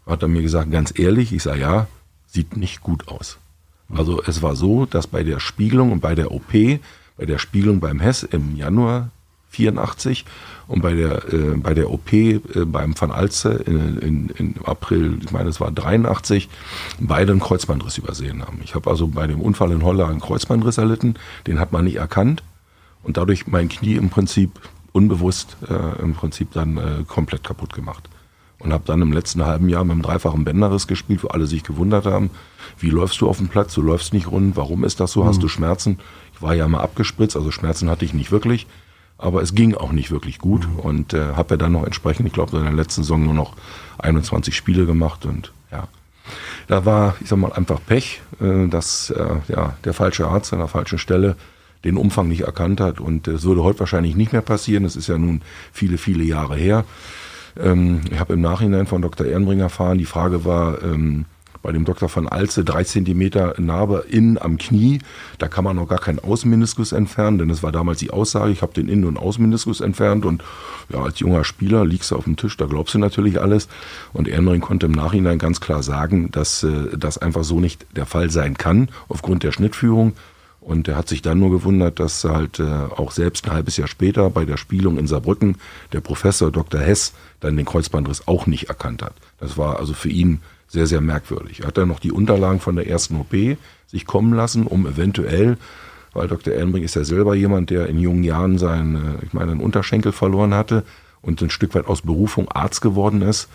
[0.06, 1.86] Hat er mir gesagt, ganz ehrlich, ich sage, ja,
[2.26, 3.36] sieht nicht gut aus.
[3.90, 7.80] Also es war so, dass bei der Spiegelung und bei der OP, bei der Spiegelung
[7.80, 9.10] beim Hess im Januar
[9.52, 10.24] 84.
[10.68, 15.18] Und bei der, äh, bei der OP äh, beim Van Alze in, in, in April,
[15.22, 16.48] ich meine es war 83,
[16.98, 18.60] beide einen Kreuzbandriss übersehen haben.
[18.64, 21.14] Ich habe also bei dem Unfall in Holla einen Kreuzbandriss erlitten,
[21.46, 22.42] den hat man nicht erkannt.
[23.02, 24.60] Und dadurch mein Knie im Prinzip
[24.92, 28.08] unbewusst äh, im Prinzip dann äh, komplett kaputt gemacht.
[28.58, 31.64] Und habe dann im letzten halben Jahr mit einem dreifachen Bänderriss gespielt, wo alle sich
[31.64, 32.30] gewundert haben,
[32.78, 35.42] wie läufst du auf dem Platz, du läufst nicht rund, warum ist das so, hast
[35.42, 35.98] du Schmerzen?
[36.34, 38.68] Ich war ja mal abgespritzt, also Schmerzen hatte ich nicht wirklich,
[39.22, 42.32] aber es ging auch nicht wirklich gut und äh, habe ja dann noch entsprechend, ich
[42.32, 43.54] glaube, in der letzten Saison nur noch
[43.98, 45.88] 21 Spiele gemacht und ja,
[46.68, 50.58] da war, ich sag mal, einfach Pech, äh, dass äh, ja, der falsche Arzt an
[50.58, 51.36] der falschen Stelle
[51.84, 53.00] den Umfang nicht erkannt hat.
[53.00, 54.84] Und es würde heute wahrscheinlich nicht mehr passieren.
[54.84, 55.42] Das ist ja nun
[55.72, 56.84] viele, viele Jahre her.
[57.58, 59.26] Ähm, ich habe im Nachhinein von Dr.
[59.26, 61.24] Ehrenbringer erfahren, die Frage war, ähm,
[61.62, 62.08] bei dem Dr.
[62.08, 64.98] von Alze drei Zentimeter Narbe innen am Knie.
[65.38, 68.62] Da kann man noch gar keinen Außenmeniskus entfernen, denn es war damals die Aussage, ich
[68.62, 70.42] habe den Innen- und Außenmeniskus entfernt und
[70.92, 73.68] ja, als junger Spieler liegst du auf dem Tisch, da glaubst du natürlich alles.
[74.12, 78.06] Und Ehrenring konnte im Nachhinein ganz klar sagen, dass äh, das einfach so nicht der
[78.06, 80.12] Fall sein kann, aufgrund der Schnittführung.
[80.60, 83.88] Und er hat sich dann nur gewundert, dass halt äh, auch selbst ein halbes Jahr
[83.88, 85.56] später bei der Spielung in Saarbrücken
[85.92, 86.80] der Professor Dr.
[86.80, 89.14] Hess dann den Kreuzbandriss auch nicht erkannt hat.
[89.40, 90.40] Das war also für ihn
[90.72, 91.60] sehr, sehr merkwürdig.
[91.60, 93.34] Er hat dann noch die Unterlagen von der ersten OP
[93.86, 95.58] sich kommen lassen, um eventuell,
[96.14, 96.54] weil Dr.
[96.54, 100.54] Ehrenbrink ist ja selber jemand, der in jungen Jahren seinen, ich meine, einen Unterschenkel verloren
[100.54, 100.82] hatte
[101.20, 103.48] und ein Stück weit aus Berufung Arzt geworden ist,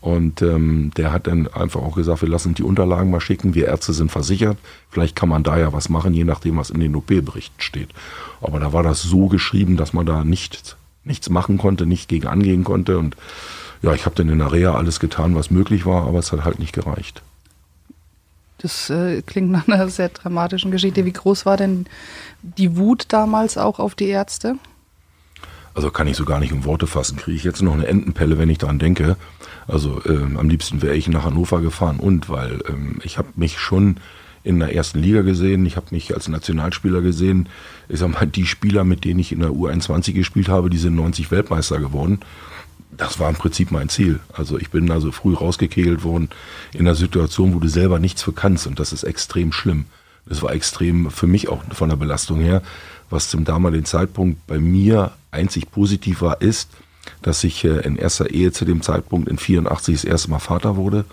[0.00, 3.66] und ähm, der hat dann einfach auch gesagt, wir lassen die Unterlagen mal schicken, wir
[3.66, 4.56] Ärzte sind versichert,
[4.90, 7.88] vielleicht kann man da ja was machen, je nachdem, was in den OP-Berichten steht.
[8.40, 12.28] Aber da war das so geschrieben, dass man da nicht, nichts machen konnte, nicht gegen
[12.28, 12.98] angehen konnte.
[12.98, 13.16] Und
[13.82, 16.44] ja, ich habe dann in der Reha alles getan, was möglich war, aber es hat
[16.44, 17.22] halt nicht gereicht.
[18.58, 21.04] Das äh, klingt nach einer sehr dramatischen Geschichte.
[21.04, 21.86] Wie groß war denn
[22.42, 24.56] die Wut damals auch auf die Ärzte?
[25.74, 27.16] Also kann ich so gar nicht in Worte fassen.
[27.16, 29.16] Kriege ich jetzt noch eine Entenpelle, wenn ich daran denke.
[29.68, 33.60] Also ähm, am liebsten wäre ich nach Hannover gefahren und weil ähm, ich habe mich
[33.60, 33.98] schon
[34.42, 37.48] in der ersten Liga gesehen, ich habe mich als Nationalspieler gesehen.
[37.88, 40.96] Ich sag mal, die Spieler, mit denen ich in der U21 gespielt habe, die sind
[40.96, 42.20] 90 Weltmeister geworden.
[42.90, 44.20] Das war im Prinzip mein Ziel.
[44.32, 46.30] Also ich bin also früh rausgekegelt worden
[46.72, 49.86] in einer Situation, wo du selber nichts für kannst und das ist extrem schlimm.
[50.26, 52.62] Das war extrem für mich auch von der Belastung her,
[53.10, 56.70] was zum damaligen Zeitpunkt bei mir einzig positiv war, ist,
[57.22, 60.76] dass ich äh, in erster Ehe zu dem Zeitpunkt in 84 das erste Mal Vater
[60.76, 61.04] wurde.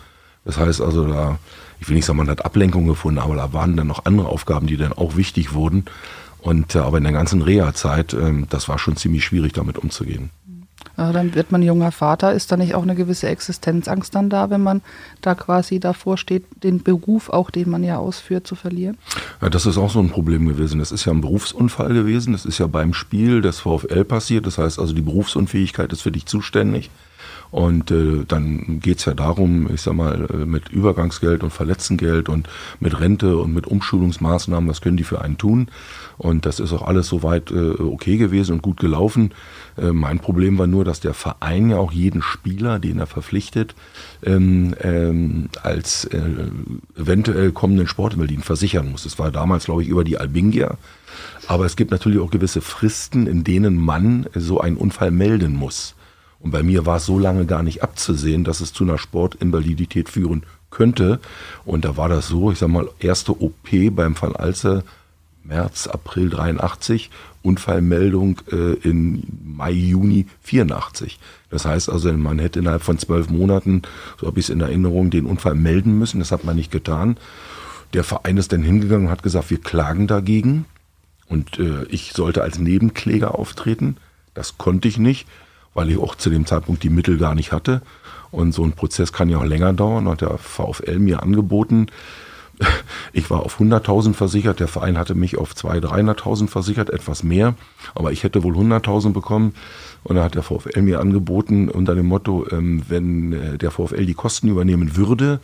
[0.43, 1.39] Das heißt also, da,
[1.79, 4.67] ich will nicht sagen, man hat Ablenkung gefunden, aber da waren dann noch andere Aufgaben,
[4.67, 5.85] die dann auch wichtig wurden.
[6.39, 10.29] Und äh, aber in der ganzen Reha-Zeit, äh, das war schon ziemlich schwierig, damit umzugehen.
[10.97, 12.33] Also dann wird man junger Vater.
[12.33, 14.81] Ist da nicht auch eine gewisse Existenzangst dann da, wenn man
[15.21, 18.97] da quasi davor steht, den Beruf, auch den man ja ausführt, zu verlieren?
[19.41, 20.79] Ja, das ist auch so ein Problem gewesen.
[20.79, 22.33] Das ist ja ein Berufsunfall gewesen.
[22.33, 24.45] Das ist ja beim Spiel des VfL passiert.
[24.45, 26.89] Das heißt also, die Berufsunfähigkeit ist für dich zuständig.
[27.51, 32.49] Und äh, dann geht's ja darum, ich sag mal, äh, mit Übergangsgeld und Verletztengeld und
[32.79, 35.69] mit Rente und mit Umschulungsmaßnahmen, was können die für einen tun?
[36.17, 39.31] Und das ist auch alles soweit äh, okay gewesen und gut gelaufen.
[39.77, 43.75] Äh, mein Problem war nur, dass der Verein ja auch jeden Spieler, den er verpflichtet,
[44.23, 46.21] ähm, ähm, als äh,
[46.97, 49.03] eventuell kommenden Sportinvaliden versichern muss.
[49.03, 50.77] Das war damals, glaube ich, über die Albingia.
[51.47, 55.95] Aber es gibt natürlich auch gewisse Fristen, in denen man so einen Unfall melden muss.
[56.45, 60.09] Und bei mir war es so lange gar nicht abzusehen, dass es zu einer Sportinvalidität
[60.09, 61.19] führen könnte.
[61.65, 64.83] Und da war das so, ich sag mal, erste OP beim Fall Alze
[65.43, 67.09] März, April 83,
[67.41, 71.17] Unfallmeldung äh, in Mai, Juni 84.
[71.49, 73.81] Das heißt also, man hätte innerhalb von zwölf Monaten,
[74.21, 76.19] so habe ich es in Erinnerung, den Unfall melden müssen.
[76.19, 77.17] Das hat man nicht getan.
[77.93, 80.65] Der Verein ist dann hingegangen und hat gesagt, wir klagen dagegen.
[81.27, 83.97] Und äh, ich sollte als Nebenkläger auftreten.
[84.35, 85.25] Das konnte ich nicht,
[85.75, 87.83] weil ich auch zu dem Zeitpunkt die Mittel gar nicht hatte.
[88.31, 90.09] Und so ein Prozess kann ja auch länger dauern.
[90.09, 91.87] Hat der VfL mir angeboten,
[93.13, 97.55] ich war auf 100.000 versichert, der Verein hatte mich auf 200.000, 300.000 versichert, etwas mehr,
[97.93, 99.53] aber ich hätte wohl 100.000 bekommen.
[100.03, 104.05] Und da hat der VfL mir angeboten unter dem Motto, ähm, wenn äh, der VfL
[104.05, 105.39] die Kosten übernehmen würde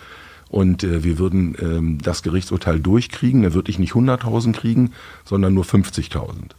[0.50, 4.92] und äh, wir würden ähm, das Gerichtsurteil durchkriegen, dann würde ich nicht 100.000 kriegen,
[5.24, 6.52] sondern nur 50.000.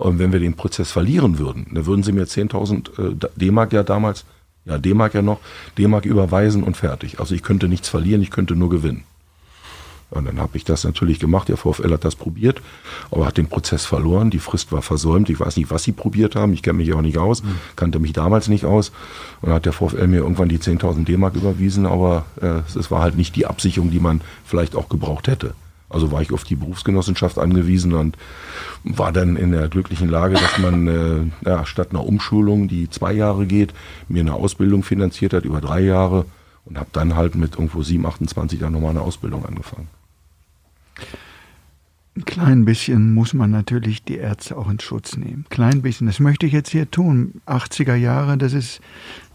[0.00, 3.82] Und wenn wir den Prozess verlieren würden, dann würden sie mir 10.000 äh, D-Mark ja
[3.82, 4.24] damals,
[4.64, 5.40] ja D-Mark ja noch,
[5.76, 7.20] D-Mark überweisen und fertig.
[7.20, 9.04] Also ich könnte nichts verlieren, ich könnte nur gewinnen.
[10.08, 11.48] Und dann habe ich das natürlich gemacht.
[11.48, 12.62] Der VfL hat das probiert,
[13.10, 14.30] aber hat den Prozess verloren.
[14.30, 15.28] Die Frist war versäumt.
[15.28, 16.54] Ich weiß nicht, was sie probiert haben.
[16.54, 17.56] Ich kenne mich auch nicht aus, mhm.
[17.76, 18.92] kannte mich damals nicht aus.
[19.42, 23.02] Und dann hat der VfL mir irgendwann die 10.000 D-Mark überwiesen, aber äh, es war
[23.02, 25.52] halt nicht die Absicherung, die man vielleicht auch gebraucht hätte.
[25.90, 28.16] Also war ich auf die Berufsgenossenschaft angewiesen und
[28.84, 33.12] war dann in der glücklichen Lage, dass man äh, ja, statt einer Umschulung, die zwei
[33.12, 33.74] Jahre geht,
[34.08, 36.24] mir eine Ausbildung finanziert hat über drei Jahre
[36.64, 39.88] und habe dann halt mit irgendwo 7, 28 dann nochmal eine Ausbildung angefangen.
[42.16, 45.46] Ein klein bisschen muss man natürlich die Ärzte auch in Schutz nehmen.
[45.48, 47.40] Klein bisschen, das möchte ich jetzt hier tun.
[47.46, 48.80] 80er Jahre, das ist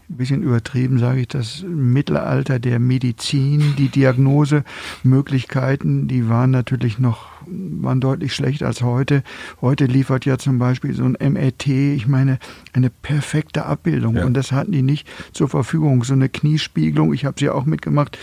[0.08, 7.26] ein bisschen übertrieben, sage ich, das Mittelalter der Medizin, die Diagnosemöglichkeiten, die waren natürlich noch,
[7.46, 9.22] waren deutlich schlechter als heute.
[9.60, 12.38] Heute liefert ja zum Beispiel so ein MRT, ich meine,
[12.72, 14.16] eine perfekte Abbildung.
[14.16, 14.26] Ja.
[14.26, 16.04] Und das hatten die nicht zur Verfügung.
[16.04, 18.18] So eine Kniespiegelung, ich habe sie auch mitgemacht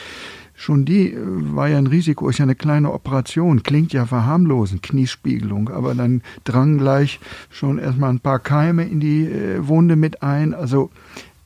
[0.56, 4.84] Schon die äh, war ja ein Risiko, ist ja eine kleine Operation, klingt ja verharmlosend,
[4.84, 7.20] Kniespiegelung, aber dann drangen gleich
[7.50, 10.54] schon erstmal ein paar Keime in die äh, Wunde mit ein.
[10.54, 10.92] Also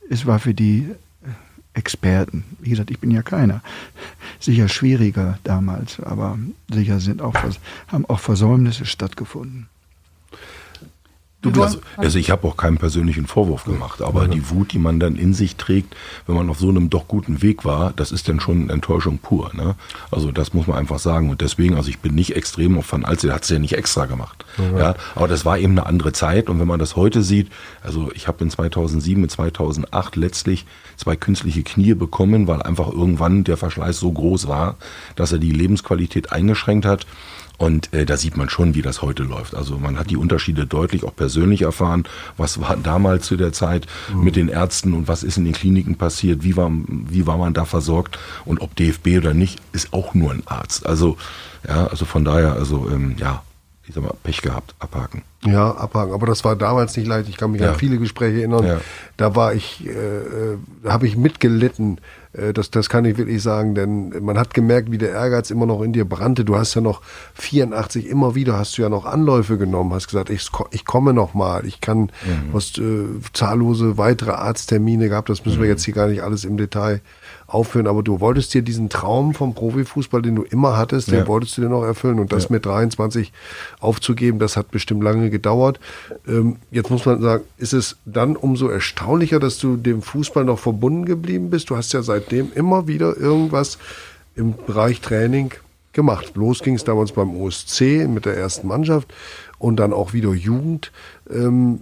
[0.09, 0.89] es war für die
[1.23, 1.27] äh,
[1.73, 3.61] Experten, wie gesagt, ich bin ja keiner,
[4.39, 6.37] sicher schwieriger damals, aber
[6.71, 7.35] sicher sind auch,
[7.87, 9.67] haben auch Versäumnisse stattgefunden.
[11.51, 14.27] Du, also, also ich habe auch keinen persönlichen Vorwurf gemacht, aber ja.
[14.27, 15.95] die Wut, die man dann in sich trägt,
[16.25, 19.51] wenn man auf so einem doch guten Weg war, das ist dann schon Enttäuschung pur.
[19.53, 19.75] Ne?
[20.11, 21.29] Also das muss man einfach sagen.
[21.29, 23.73] Und deswegen, also ich bin nicht extrem auf Van Alze, der hat es ja nicht
[23.73, 24.45] extra gemacht.
[24.57, 24.79] Ja.
[24.79, 24.95] ja.
[25.15, 26.49] aber das war eben eine andere Zeit.
[26.49, 27.49] Und wenn man das heute sieht,
[27.83, 33.43] also ich habe in 2007, in 2008 letztlich zwei künstliche Knie bekommen, weil einfach irgendwann
[33.43, 34.75] der Verschleiß so groß war,
[35.15, 37.05] dass er die Lebensqualität eingeschränkt hat.
[37.57, 39.55] Und äh, da sieht man schon, wie das heute läuft.
[39.55, 42.03] Also man hat die Unterschiede deutlich auch persönlich erfahren.
[42.37, 44.23] Was war damals zu der Zeit mhm.
[44.23, 46.43] mit den Ärzten und was ist in den Kliniken passiert?
[46.43, 48.19] Wie war, wie war man da versorgt?
[48.45, 50.85] Und ob DFB oder nicht, ist auch nur ein Arzt.
[50.85, 51.17] Also
[51.67, 53.41] ja, also von daher, also ähm, ja,
[53.87, 55.23] ich sag mal, Pech gehabt, abhaken.
[55.45, 56.13] Ja, abhaken.
[56.13, 57.29] Aber das war damals nicht leicht.
[57.29, 57.71] Ich kann mich ja.
[57.71, 58.65] an viele Gespräche erinnern.
[58.65, 58.81] Ja.
[59.15, 61.99] Da war ich, äh, äh habe ich mitgelitten
[62.53, 65.81] das, das kann ich wirklich sagen, denn man hat gemerkt, wie der Ehrgeiz immer noch
[65.81, 66.45] in dir brannte.
[66.45, 67.01] Du hast ja noch
[67.35, 71.33] 84 immer wieder hast du ja noch Anläufe genommen, hast gesagt, ich, ich komme noch
[71.33, 72.53] mal, ich kann, mhm.
[72.53, 75.29] hast äh, zahllose weitere Arzttermine gehabt.
[75.29, 75.63] Das müssen mhm.
[75.63, 77.01] wir jetzt hier gar nicht alles im Detail
[77.47, 81.57] aufhören, aber du wolltest dir diesen Traum vom Profifußball, den du immer hattest, den wolltest
[81.57, 82.51] du dir noch erfüllen und das ja.
[82.51, 83.31] mit 23
[83.79, 85.79] aufzugeben, das hat bestimmt lange gedauert.
[86.27, 90.59] Ähm, jetzt muss man sagen, ist es dann umso erstaunlicher, dass du dem Fußball noch
[90.59, 91.69] verbunden geblieben bist?
[91.69, 93.77] Du hast ja seitdem immer wieder irgendwas
[94.35, 95.51] im Bereich Training
[95.93, 96.33] gemacht.
[96.35, 99.13] Los ging es damals beim OSC mit der ersten Mannschaft
[99.57, 100.91] und dann auch wieder Jugend.
[101.29, 101.79] Ähm,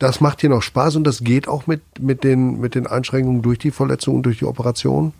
[0.00, 3.42] das macht dir noch Spaß und das geht auch mit, mit, den, mit den Einschränkungen
[3.42, 5.12] durch die Verletzung und durch die Operation?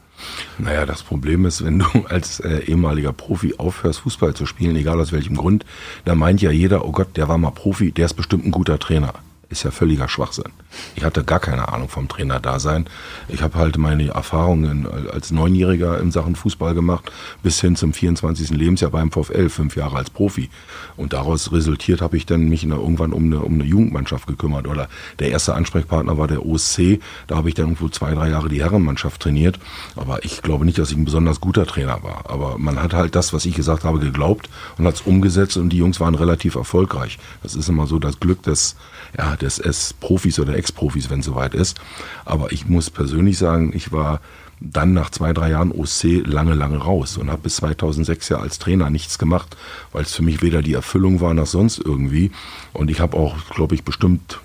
[0.58, 5.00] Naja, das Problem ist, wenn du als äh, ehemaliger Profi aufhörst, Fußball zu spielen, egal
[5.00, 5.64] aus welchem Grund,
[6.04, 8.78] da meint ja jeder, oh Gott, der war mal Profi, der ist bestimmt ein guter
[8.78, 9.14] Trainer
[9.51, 10.53] ist ja völliger Schwachsinn.
[10.94, 12.86] Ich hatte gar keine Ahnung vom Trainer-Dasein.
[13.28, 17.11] Ich habe halt meine Erfahrungen als Neunjähriger in Sachen Fußball gemacht,
[17.42, 18.51] bis hin zum 24.
[18.51, 20.51] Lebensjahr beim VfL, fünf Jahre als Profi.
[20.96, 24.68] Und daraus resultiert habe ich dann mich irgendwann um eine, um eine Jugendmannschaft gekümmert.
[24.68, 24.88] Oder
[25.18, 27.01] der erste Ansprechpartner war der OSC.
[27.26, 29.59] Da habe ich dann irgendwo zwei, drei Jahre die Herrenmannschaft trainiert.
[29.96, 32.30] Aber ich glaube nicht, dass ich ein besonders guter Trainer war.
[32.30, 34.48] Aber man hat halt das, was ich gesagt habe, geglaubt
[34.78, 37.18] und hat es umgesetzt und die Jungs waren relativ erfolgreich.
[37.42, 38.76] Das ist immer so das Glück des
[39.18, 41.80] ja, des S-Profis oder Ex-Profis, wenn es soweit ist.
[42.24, 44.20] Aber ich muss persönlich sagen, ich war
[44.61, 48.59] dann nach zwei, drei Jahren OC lange, lange raus und habe bis 2006 ja als
[48.59, 49.57] Trainer nichts gemacht,
[49.93, 52.30] weil es für mich weder die Erfüllung war noch sonst irgendwie.
[52.72, 54.41] Und ich habe auch, glaube ich, bestimmt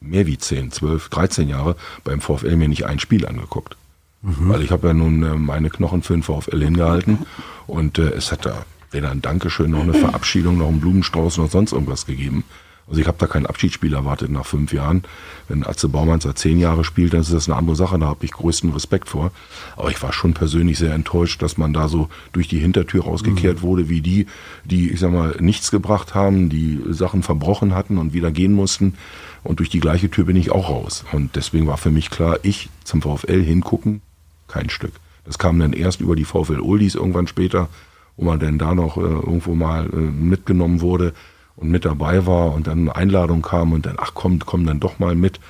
[0.00, 3.76] mehr wie 10, 12, 13 Jahre beim VfL mir nicht ein Spiel angeguckt.
[4.22, 4.48] Mhm.
[4.48, 7.18] Weil ich habe ja nun äh, meine Knochen für den VfL hingehalten
[7.66, 11.50] und äh, es hat da weder ein Dankeschön noch eine Verabschiedung, noch einen Blumenstrauß noch
[11.50, 12.44] sonst irgendwas gegeben.
[12.90, 15.04] Also ich habe da kein Abschiedsspiel erwartet nach fünf Jahren.
[15.46, 18.24] Wenn Atze Baumann seit zehn Jahren spielt, dann ist das eine andere Sache, da habe
[18.24, 19.30] ich größten Respekt vor.
[19.76, 23.62] Aber ich war schon persönlich sehr enttäuscht, dass man da so durch die Hintertür rausgekehrt
[23.62, 24.26] wurde, wie die,
[24.64, 28.94] die, ich sag mal, nichts gebracht haben, die Sachen verbrochen hatten und wieder gehen mussten.
[29.44, 31.04] Und durch die gleiche Tür bin ich auch raus.
[31.12, 34.02] Und deswegen war für mich klar, ich zum VfL hingucken,
[34.48, 34.94] kein Stück.
[35.24, 37.68] Das kam dann erst über die VfL Oldies irgendwann später,
[38.16, 41.14] wo man dann da noch äh, irgendwo mal äh, mitgenommen wurde
[41.60, 44.80] und mit dabei war und dann eine Einladung kam und dann, ach komm, komm dann
[44.80, 45.40] doch mal mit.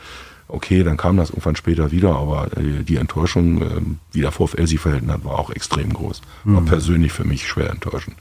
[0.49, 3.81] Okay, dann kam das irgendwann später wieder, aber äh, die Enttäuschung, äh,
[4.13, 6.23] wie der VfL sie verhalten hat, war auch extrem groß.
[6.45, 8.17] War persönlich für mich schwer enttäuschend.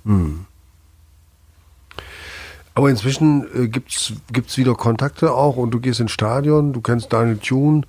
[2.76, 7.12] Aber inzwischen äh, gibt's gibt's wieder Kontakte auch und du gehst ins Stadion, du kennst
[7.12, 7.82] Daniel Thune.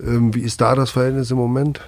[0.00, 1.80] Ähm, wie ist da das Verhältnis im Moment?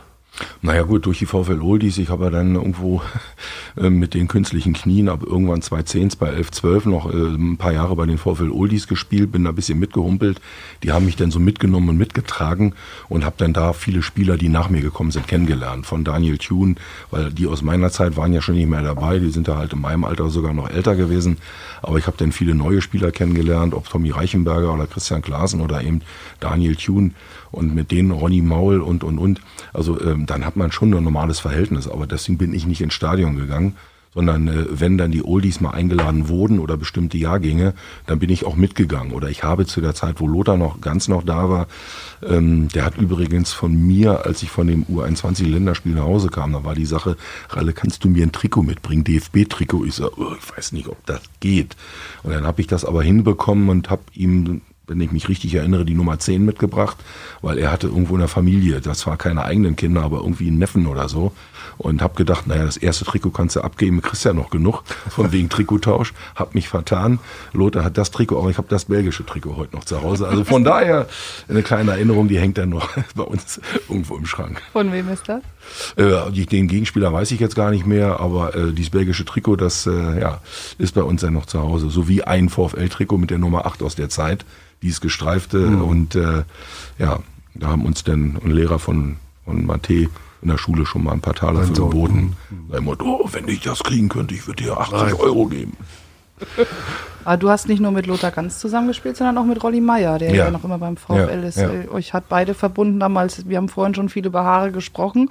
[0.62, 3.03] Naja gut, durch die VfL Oldies, ich habe ja dann irgendwo
[3.76, 7.97] äh, mit den künstlichen Knien ab irgendwann 2010, 2011, 12 noch äh, ein paar Jahre
[7.97, 10.41] bei den VfL Oldies gespielt, bin da ein bisschen mitgehumpelt.
[10.83, 12.74] Die haben mich dann so mitgenommen und mitgetragen
[13.09, 15.87] und habe dann da viele Spieler, die nach mir gekommen sind, kennengelernt.
[15.87, 16.76] Von Daniel Thune,
[17.11, 19.72] weil die aus meiner Zeit waren ja schon nicht mehr dabei, die sind da halt
[19.72, 21.39] in meinem Alter sogar noch älter gewesen.
[21.83, 25.83] Aber ich habe dann viele neue Spieler kennengelernt, ob Tommy Reichenberger oder Christian Klaasen oder
[25.83, 26.03] eben
[26.39, 27.12] Daniel Thune
[27.53, 29.41] und mit denen Ronny Maul und, und, und.
[29.73, 32.95] Also ähm, dann hat man schon ein normales Verhältnis, aber deswegen bin ich nicht ins
[32.95, 33.77] Stadion gegangen,
[34.15, 37.75] sondern äh, wenn dann die Oldies mal eingeladen wurden oder bestimmte Jahrgänge,
[38.07, 39.13] dann bin ich auch mitgegangen.
[39.13, 41.69] Oder ich habe zu der Zeit, wo Lothar noch ganz noch da war,
[42.29, 46.65] ähm, der hat übrigens von mir, als ich von dem U21-Länderspiel nach Hause kam, da
[46.65, 47.17] war die Sache,
[47.51, 49.85] Ralle, kannst du mir ein Trikot mitbringen, DFB-Trikot?
[49.85, 51.77] Ich so, oh, ich weiß nicht, ob das geht.
[52.23, 55.84] Und dann habe ich das aber hinbekommen und habe ihm wenn ich mich richtig erinnere,
[55.84, 56.97] die Nummer 10 mitgebracht,
[57.43, 60.59] weil er hatte irgendwo in der Familie, das war keine eigenen Kinder, aber irgendwie einen
[60.59, 61.32] Neffen oder so.
[61.78, 65.32] Und habe gedacht, naja, das erste Trikot kannst du abgeben, kriegst ja noch genug, von
[65.32, 66.12] wegen Trikottausch.
[66.34, 67.20] Hab mich vertan.
[67.55, 70.28] Lothar hat das Trikot, aber ich habe das belgische Trikot heute noch zu Hause.
[70.28, 71.07] Also von daher
[71.49, 74.61] eine kleine Erinnerung, die hängt dann noch bei uns irgendwo im Schrank.
[74.72, 75.43] Von wem ist das?
[75.97, 79.87] Äh, den Gegenspieler weiß ich jetzt gar nicht mehr, aber äh, dieses belgische Trikot, das
[79.87, 80.41] äh, ja,
[80.79, 81.91] ist bei uns dann noch zu Hause.
[81.91, 84.45] So wie ein VfL-Trikot mit der Nummer 8 aus der Zeit,
[84.83, 85.67] dieses gestreifte.
[85.67, 86.45] Und äh,
[86.99, 87.21] ja,
[87.55, 90.09] da haben uns dann ein Lehrer von, von Mate
[90.43, 92.37] in der Schule schon mal ein paar Taler für geboten.
[92.71, 95.77] Da immer, oh, wenn ich das kriegen könnte, ich würde dir 80 Euro geben.
[97.24, 100.30] Aber du hast nicht nur mit Lothar Ganz zusammengespielt, sondern auch mit Rolli Meier, der
[100.34, 100.51] ja, Ja.
[100.51, 101.59] noch immer beim VfL Ja, ist.
[101.59, 101.68] ja.
[101.70, 105.28] Äh, Euch hat beide verbunden damals, wir haben vorhin schon viel über Haare gesprochen,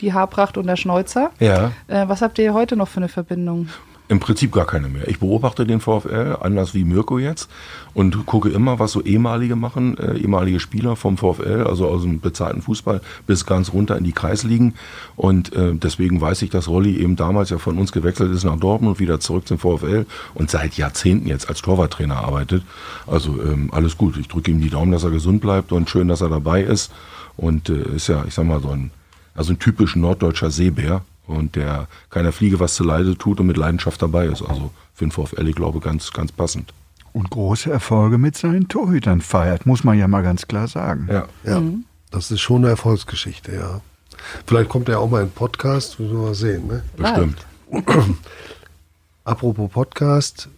[0.00, 1.30] die Haarpracht und der Schnäuzer.
[1.38, 1.72] Ja.
[1.88, 3.68] Äh, was habt ihr heute noch für eine Verbindung?
[4.10, 5.06] Im Prinzip gar keine mehr.
[5.06, 7.50] Ich beobachte den VfL, anders wie Mirko jetzt,
[7.92, 12.20] und gucke immer, was so ehemalige machen, äh, ehemalige Spieler vom VfL, also aus dem
[12.20, 14.74] bezahlten Fußball bis ganz runter in die Kreisligen.
[15.14, 18.58] Und äh, deswegen weiß ich, dass Rolli eben damals ja von uns gewechselt ist nach
[18.58, 22.62] Dortmund und wieder zurück zum VfL und seit Jahrzehnten jetzt als Torwarttrainer arbeitet.
[23.06, 24.16] Also ähm, alles gut.
[24.16, 26.92] Ich drücke ihm die Daumen, dass er gesund bleibt und schön, dass er dabei ist.
[27.36, 28.90] Und äh, ist ja, ich sag mal, so ein,
[29.34, 33.56] also ein typisch norddeutscher Seebär und der keiner Fliege was zu Leide tut und mit
[33.56, 34.42] Leidenschaft dabei ist.
[34.42, 36.72] Also für den VfL, ich glaube, ganz, ganz passend.
[37.12, 41.08] Und große Erfolge mit seinen Torhütern feiert, muss man ja mal ganz klar sagen.
[41.10, 41.26] Ja.
[41.44, 41.62] Ja,
[42.10, 43.80] das ist schon eine Erfolgsgeschichte, ja.
[44.46, 46.66] Vielleicht kommt er auch mal in den Podcast, müssen wir mal sehen.
[46.66, 46.82] Ne?
[46.96, 47.46] Bestimmt.
[49.24, 50.48] Apropos Podcast,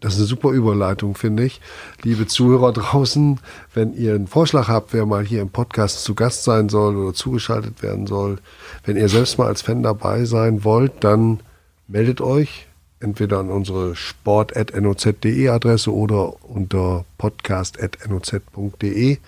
[0.00, 1.60] das ist eine super Überleitung, finde ich.
[2.02, 3.40] Liebe Zuhörer draußen,
[3.74, 7.14] wenn ihr einen Vorschlag habt, wer mal hier im Podcast zu Gast sein soll oder
[7.14, 8.38] zugeschaltet werden soll,
[8.84, 11.40] wenn ihr selbst mal als Fan dabei sein wollt, dann
[11.88, 12.66] meldet euch
[13.00, 19.18] entweder an unsere sport.noz.de Adresse oder unter podcast.noz.de.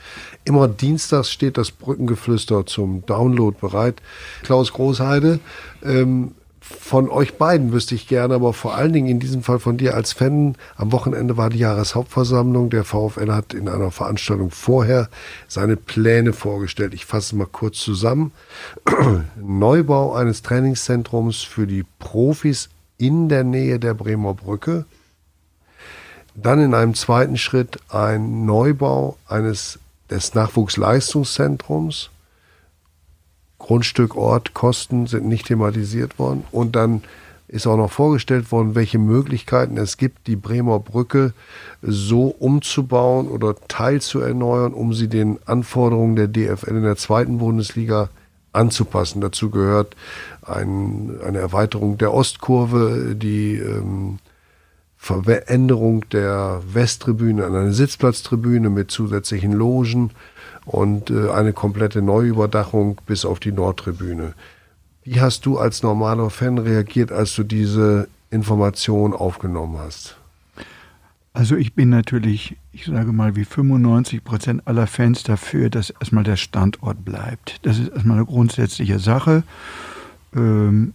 [0.45, 4.03] Immer dienstags steht das Brückengeflüster zum Download bereit.
[4.43, 5.39] Klaus Großheide,
[5.85, 6.33] ähm,
[6.79, 9.95] von euch beiden wüsste ich gerne, aber vor allen Dingen in diesem Fall von dir
[9.95, 10.57] als Fan.
[10.77, 12.71] Am Wochenende war die Jahreshauptversammlung.
[12.71, 15.09] Der VfL hat in einer Veranstaltung vorher
[15.49, 16.95] seine Pläne vorgestellt.
[16.95, 18.33] Ich fasse mal kurz zusammen.
[19.37, 22.69] Neubau eines Trainingszentrums für die Profis
[22.99, 24.85] in der Nähe der Bremer Brücke.
[26.37, 32.11] Dann in einem zweiten Schritt ein Neubau eines des Nachwuchsleistungszentrums.
[33.71, 36.43] Grundstück, Ort, Kosten sind nicht thematisiert worden.
[36.51, 37.03] Und dann
[37.47, 41.35] ist auch noch vorgestellt worden, welche Möglichkeiten es gibt, die Bremer Brücke
[41.81, 48.09] so umzubauen oder teilzuerneuern, um sie den Anforderungen der DFL in der zweiten Bundesliga
[48.53, 49.21] anzupassen.
[49.21, 49.95] Dazu gehört
[50.43, 54.19] ein, eine Erweiterung der Ostkurve, die ähm,
[54.97, 60.11] Veränderung der Westtribüne an eine Sitzplatztribüne mit zusätzlichen Logen
[60.65, 64.35] und äh, eine komplette Neuüberdachung bis auf die Nordtribüne.
[65.05, 70.17] Wie hast du als normaler Fan reagiert, als du diese Information aufgenommen hast?
[71.33, 76.25] Also ich bin natürlich, ich sage mal, wie 95 Prozent aller Fans dafür, dass erstmal
[76.25, 77.65] der Standort bleibt.
[77.65, 79.45] Das ist erstmal eine grundsätzliche Sache.
[80.35, 80.93] Ähm,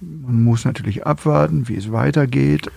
[0.00, 2.70] man muss natürlich abwarten, wie es weitergeht,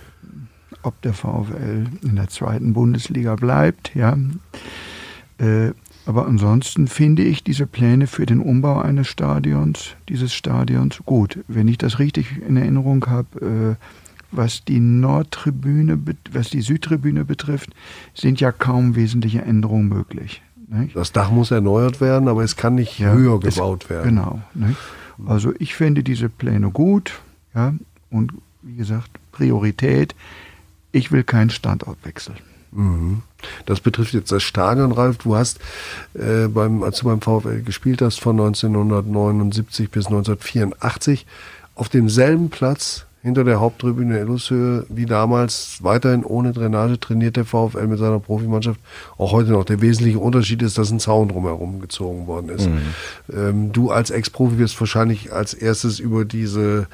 [0.82, 3.94] ob der VfL in der zweiten Bundesliga bleibt.
[3.94, 4.16] Ja.
[5.38, 5.72] Äh,
[6.06, 11.38] aber ansonsten finde ich diese Pläne für den Umbau eines Stadions, dieses Stadions, gut.
[11.48, 13.84] Wenn ich das richtig in Erinnerung habe, äh,
[14.30, 15.98] was die Nordtribüne,
[16.32, 17.70] was die Südtribüne betrifft,
[18.14, 20.42] sind ja kaum wesentliche Änderungen möglich.
[20.68, 20.96] Nicht?
[20.96, 24.08] Das Dach muss erneuert werden, aber es kann nicht Ja, höher es- gebaut werden.
[24.16, 24.42] Genau.
[24.54, 24.76] Nicht?
[25.26, 27.20] Also ich finde diese Pläne gut,
[27.54, 27.72] ja,
[28.10, 28.32] und
[28.62, 30.14] wie gesagt, Priorität,
[30.90, 32.34] ich will keinen Standortwechsel.
[32.74, 33.22] Mhm.
[33.66, 35.18] Das betrifft jetzt das Stadion, Ralf.
[35.18, 35.58] Du hast,
[36.14, 41.26] äh, beim, als du beim VfL gespielt hast, von 1979 bis 1984
[41.74, 47.86] auf demselben Platz hinter der Haupttribüne Illushöhe wie damals weiterhin ohne Drainage trainiert der VfL
[47.86, 48.78] mit seiner Profimannschaft.
[49.16, 49.64] Auch heute noch.
[49.64, 52.68] Der wesentliche Unterschied ist, dass ein Zaun drumherum gezogen worden ist.
[53.34, 56.86] Ähm, du als Ex-Profi wirst wahrscheinlich als erstes über diese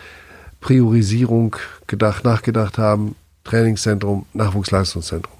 [0.61, 1.57] Priorisierung
[1.89, 3.17] gedacht, nachgedacht haben.
[3.43, 5.40] Trainingszentrum, Nachwuchsleistungszentrum.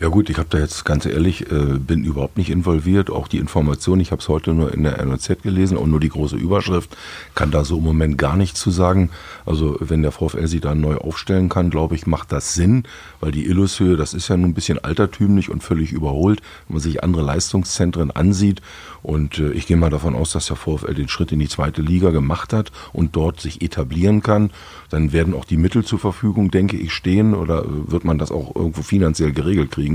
[0.00, 3.10] Ja gut, ich habe da jetzt ganz ehrlich, äh, bin überhaupt nicht involviert.
[3.10, 6.08] Auch die Information, ich habe es heute nur in der NOZ gelesen und nur die
[6.08, 6.96] große Überschrift,
[7.34, 9.10] kann da so im Moment gar nichts zu sagen.
[9.44, 12.84] Also wenn der VfL sich da neu aufstellen kann, glaube ich, macht das Sinn,
[13.20, 16.82] weil die Illushöhe, das ist ja nun ein bisschen altertümlich und völlig überholt, wenn man
[16.82, 18.62] sich andere Leistungszentren ansieht.
[19.02, 21.82] Und äh, ich gehe mal davon aus, dass der VfL den Schritt in die zweite
[21.82, 24.50] Liga gemacht hat und dort sich etablieren kann.
[24.88, 28.32] Dann werden auch die Mittel zur Verfügung, denke ich, stehen oder äh, wird man das
[28.32, 29.89] auch irgendwo finanziell geregelt kriegen.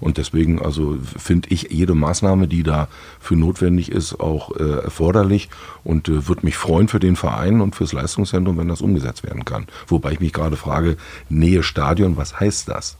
[0.00, 2.88] Und deswegen, also finde ich jede Maßnahme, die da
[3.18, 5.48] für notwendig ist, auch äh, erforderlich
[5.84, 9.44] und äh, würde mich freuen für den Verein und fürs Leistungszentrum, wenn das umgesetzt werden
[9.44, 9.66] kann.
[9.88, 10.96] Wobei ich mich gerade frage,
[11.28, 12.96] Nähe Stadion, was heißt das?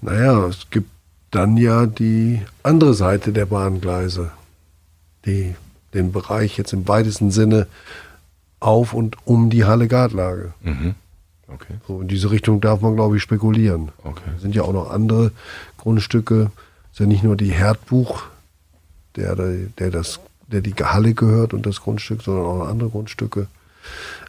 [0.00, 0.90] Naja, es gibt
[1.30, 4.30] dann ja die andere Seite der Bahngleise,
[5.24, 5.54] die
[5.94, 7.66] den Bereich jetzt im weitesten Sinne
[8.60, 10.52] auf und um die Halle Gartlage.
[10.62, 10.94] Mhm.
[11.54, 11.74] Okay.
[11.86, 13.90] So in diese Richtung darf man, glaube ich, spekulieren.
[14.04, 14.30] Okay.
[14.36, 15.32] Es sind ja auch noch andere
[15.78, 16.50] Grundstücke.
[16.86, 18.24] Es ist ja nicht nur die Herdbuch,
[19.16, 23.46] der, der, das, der die Halle gehört und das Grundstück, sondern auch noch andere Grundstücke.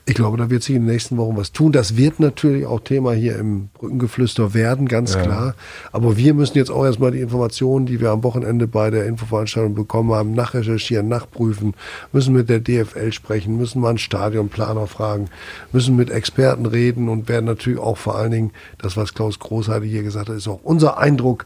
[0.05, 1.71] Ich glaube, da wird sich in den nächsten Wochen was tun.
[1.71, 5.55] Das wird natürlich auch Thema hier im Brückengeflüster werden, ganz klar.
[5.93, 9.75] Aber wir müssen jetzt auch erstmal die Informationen, die wir am Wochenende bei der Infoveranstaltung
[9.75, 11.73] bekommen haben, nachrecherchieren, nachprüfen,
[12.11, 15.29] müssen mit der DFL sprechen, müssen mal einen Stadionplaner fragen,
[15.71, 19.85] müssen mit Experten reden und werden natürlich auch vor allen Dingen, das, was Klaus Großheide
[19.85, 21.45] hier gesagt hat, ist auch unser Eindruck,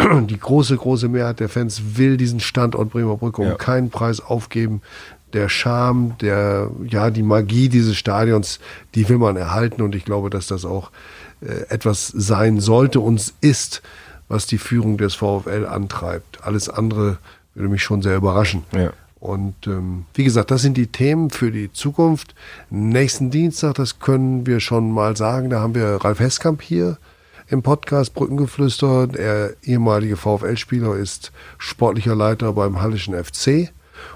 [0.00, 3.54] die große, große Mehrheit der Fans will diesen Standort Bremer Brücke um Ja.
[3.54, 4.80] keinen Preis aufgeben.
[5.32, 8.60] Der Charme, der, ja, die Magie dieses Stadions,
[8.94, 10.90] die will man erhalten und ich glaube, dass das auch
[11.40, 13.82] äh, etwas sein sollte und ist,
[14.28, 16.44] was die Führung des VfL antreibt.
[16.44, 17.18] Alles andere
[17.54, 18.64] würde mich schon sehr überraschen.
[18.72, 18.92] Ja.
[19.20, 22.34] Und ähm, wie gesagt, das sind die Themen für die Zukunft.
[22.70, 26.98] Nächsten Dienstag, das können wir schon mal sagen, da haben wir Ralf Heskamp hier
[27.48, 29.08] im Podcast Brückengeflüster.
[29.08, 33.72] Der ehemalige VfL-Spieler ist sportlicher Leiter beim Hallischen FC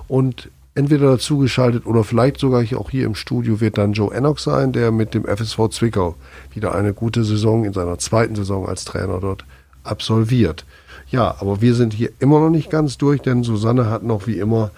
[0.06, 4.38] und entweder dazugeschaltet oder vielleicht sogar hier auch hier im Studio wird dann Joe Enoch
[4.38, 6.14] sein, der mit dem FSV Zwickau
[6.54, 9.44] wieder eine gute Saison in seiner zweiten Saison als Trainer dort
[9.84, 10.64] absolviert.
[11.10, 14.38] Ja, aber wir sind hier immer noch nicht ganz durch, denn Susanne hat noch wie
[14.38, 14.70] immer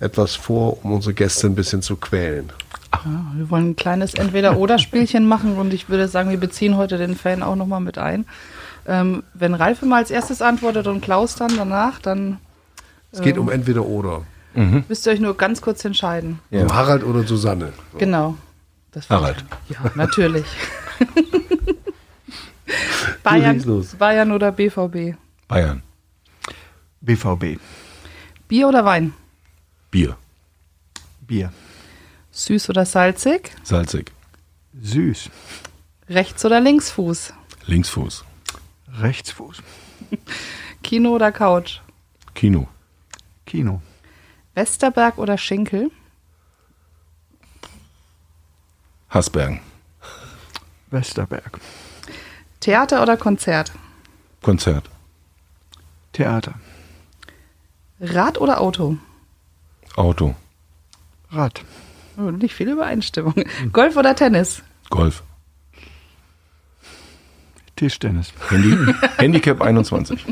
[0.00, 2.50] etwas vor, um unsere Gäste ein bisschen zu quälen.
[2.92, 7.14] Ja, wir wollen ein kleines Entweder-Oder-Spielchen machen und ich würde sagen, wir beziehen heute den
[7.14, 8.26] Fan auch nochmal mit ein.
[8.86, 12.38] Ähm, wenn Ralf immer als erstes antwortet und Klaus dann danach, dann
[13.12, 13.84] Es geht um entweder
[14.56, 14.84] oder.
[14.88, 16.40] müsst ihr euch nur ganz kurz entscheiden.
[16.50, 16.62] Ja.
[16.62, 17.72] Um Harald oder Susanne.
[17.98, 18.36] Genau.
[18.92, 19.44] Das Harald.
[19.68, 20.46] Ja, natürlich.
[23.22, 23.84] Bayern.
[23.98, 25.16] Bayern oder BVB?
[25.48, 25.82] Bayern.
[27.00, 27.58] BVB.
[28.48, 29.12] Bier oder Wein?
[29.90, 30.16] Bier.
[31.20, 31.52] Bier.
[32.30, 33.50] Süß oder salzig?
[33.62, 34.12] Salzig.
[34.80, 35.30] Süß.
[36.08, 37.32] Rechts- oder Linksfuß?
[37.66, 38.24] Linksfuß.
[39.00, 39.62] Rechtsfuß.
[40.82, 41.80] Kino oder Couch?
[42.34, 42.68] Kino.
[43.44, 43.82] Kino.
[44.56, 45.90] Westerberg oder Schinkel?
[49.10, 49.60] Hasbergen.
[50.90, 51.60] Westerberg.
[52.60, 53.70] Theater oder Konzert?
[54.40, 54.88] Konzert.
[56.12, 56.54] Theater.
[58.00, 58.96] Rad oder Auto?
[59.94, 60.34] Auto.
[61.30, 61.62] Rad.
[62.16, 63.34] Oh, nicht viel Übereinstimmung.
[63.74, 64.62] Golf oder Tennis?
[64.88, 65.22] Golf.
[67.76, 68.32] Tischtennis.
[68.48, 70.24] Handy, Handicap 21.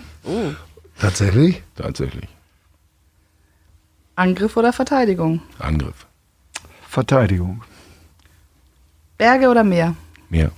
[0.99, 1.63] Tatsächlich?
[1.75, 2.34] Tatsächlich.
[4.17, 5.43] Angriff oder Verteidigung?
[5.59, 6.07] Angriff.
[6.89, 7.63] Verteidigung.
[9.19, 9.97] Berge oder Meer?
[10.29, 10.51] Mehr.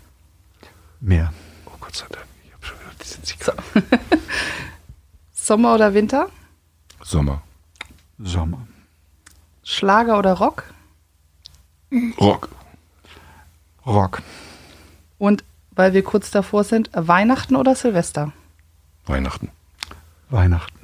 [1.00, 1.32] Meer.
[1.66, 2.26] Oh Gott sei Dank.
[2.44, 3.38] Ich habe schon gedacht, die sind sich
[5.32, 6.28] Sommer oder Winter?
[7.02, 7.42] Sommer.
[8.18, 8.66] Sommer.
[9.62, 10.64] Schlager oder Rock?
[12.20, 12.48] Rock.
[13.86, 14.22] Rock.
[15.18, 18.32] Und weil wir kurz davor sind, Weihnachten oder Silvester?
[19.06, 19.50] Weihnachten.
[20.30, 20.74] Weihnachten.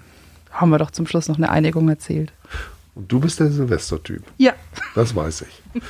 [0.50, 2.32] Haben wir doch zum Schluss noch eine Einigung erzählt.
[2.94, 4.22] Und du bist der Silvestertyp.
[4.38, 4.52] Ja.
[4.94, 5.82] Das weiß ich.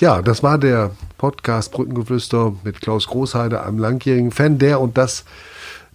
[0.00, 5.24] Ja, das war der Podcast Brückengeflüster mit Klaus Großheide, einem langjährigen Fan, der und das,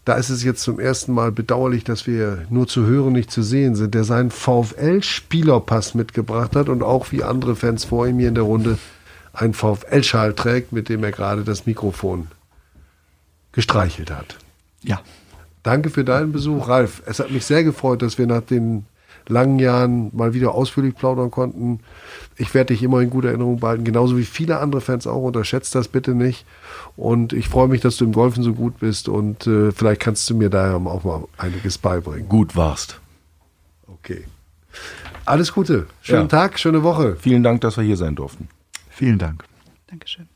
[0.06, 3.44] da ist es jetzt zum ersten Mal bedauerlich, dass wir nur zu hören, nicht zu
[3.44, 8.30] sehen sind, der seinen VfL-Spielerpass mitgebracht hat und auch wie andere Fans vor ihm hier
[8.30, 8.78] in der Runde
[9.34, 12.28] einen VfL-Schal trägt, mit dem er gerade das Mikrofon
[13.52, 14.38] gestreichelt hat.
[14.82, 15.02] Ja.
[15.64, 17.04] Danke für deinen Besuch, Ralf.
[17.06, 18.86] Es hat mich sehr gefreut, dass wir nach den
[19.30, 21.80] langen Jahren mal wieder ausführlich plaudern konnten.
[22.36, 25.22] Ich werde dich immer in guter Erinnerung behalten, genauso wie viele andere Fans auch.
[25.24, 26.46] Unterschätzt das bitte nicht.
[26.98, 30.30] Und ich freue mich, dass du im Golfen so gut bist und äh, vielleicht kannst
[30.30, 32.28] du mir da auch mal einiges beibringen.
[32.28, 33.00] Gut warst.
[33.88, 34.26] Okay.
[35.26, 35.88] Alles Gute.
[36.02, 36.28] Schönen Ja.
[36.28, 37.16] Tag, schöne Woche.
[37.20, 38.48] Vielen Dank, dass wir hier sein durften.
[38.90, 39.44] Vielen Dank.
[39.88, 40.28] Dankeschön.